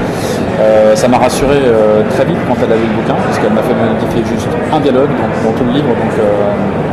[0.59, 3.53] Euh, ça m'a rassuré euh, très vite quand elle a lu le bouquin, parce qu'elle
[3.53, 5.09] m'a fait modifier juste un dialogue
[5.43, 6.13] dans, tout le livre, donc,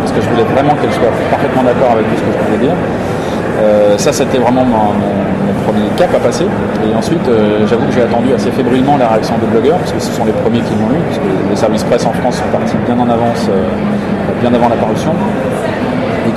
[0.00, 2.62] parce que je voulais vraiment qu'elle soit parfaitement d'accord avec tout ce que je voulais
[2.66, 2.76] dire.
[3.98, 4.90] Ça, c'était vraiment mon,
[5.62, 6.46] premier cap à passer.
[6.82, 7.22] Et ensuite,
[7.68, 10.32] j'avoue que j'ai attendu assez fébrilement la réaction des blogueurs, parce que ce sont les
[10.32, 13.46] premiers qui l'ont eu, puisque les services presse en France sont partis bien en avance,
[14.40, 15.14] bien avant la parution.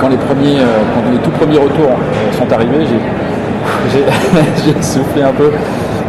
[0.00, 2.86] Quand les, premiers, euh, quand les tout premiers retours euh, sont arrivés,
[4.64, 5.50] j'ai soufflé un peu.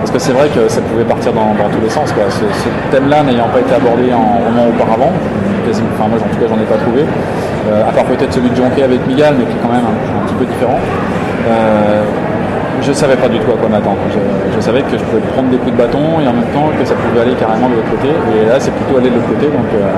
[0.08, 2.14] Parce que c'est vrai que ça pouvait partir dans, tous les sens.
[2.14, 5.12] Ce, thème-là n'ayant pas été abordé en roman auparavant,
[5.68, 8.56] enfin moi en tout cas j'en ai pas trouvé, euh, à part peut-être celui de
[8.56, 10.80] Jonquet avec Miguel, mais qui est quand même un, petit peu différent.
[11.50, 12.04] Euh,
[12.82, 13.98] je savais pas du tout à quoi m'attendre.
[14.14, 14.22] Je,
[14.56, 16.86] je savais que je pouvais prendre des coups de bâton et en même temps que
[16.86, 18.08] ça pouvait aller carrément de l'autre côté.
[18.08, 19.48] Et là c'est plutôt aller de l'autre côté.
[19.48, 19.92] Donc euh,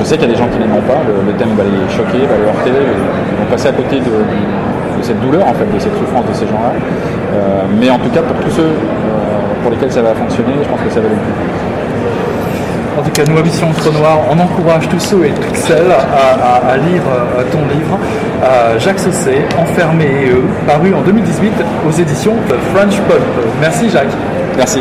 [0.00, 1.84] je sais qu'il y a des gens qui n'aimeront pas, le, le thème va les
[1.94, 5.68] choquer, va les heurter, ils vont passer à côté de, de cette douleur en fait,
[5.72, 6.72] de cette souffrance de ces gens-là.
[6.74, 10.68] Euh, mais en tout cas pour tous ceux euh, pour lesquels ça va fonctionner, je
[10.68, 11.36] pense que ça va le coup.
[12.98, 16.44] En tout cas, nous, à Mission Noir, on encourage tous ceux et toutes celles à,
[16.44, 17.96] à- à lire euh, ton livre,
[18.44, 21.52] euh, Jacques Saucé, Enfermé et eux, paru en 2018
[21.88, 23.22] aux éditions de French Pulp.
[23.60, 24.12] Merci Jacques.
[24.56, 24.80] Merci.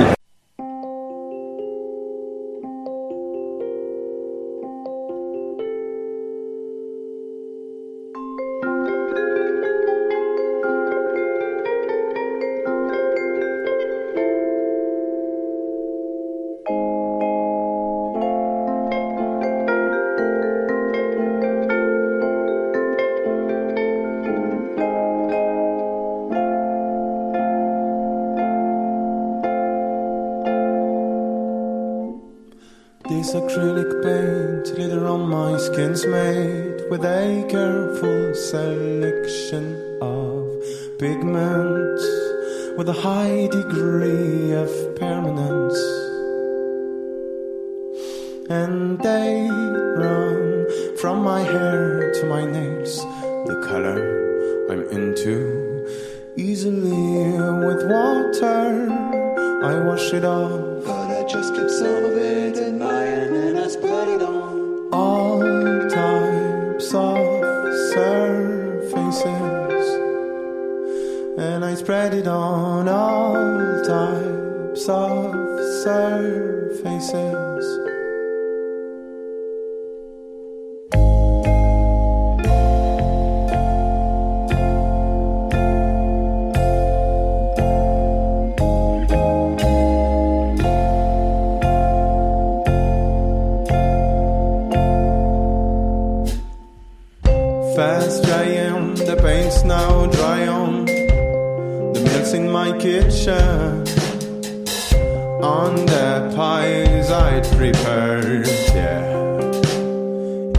[105.49, 108.47] on the pies I'd prepared.
[108.75, 109.01] Yeah,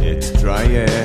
[0.03, 0.99] it's drying.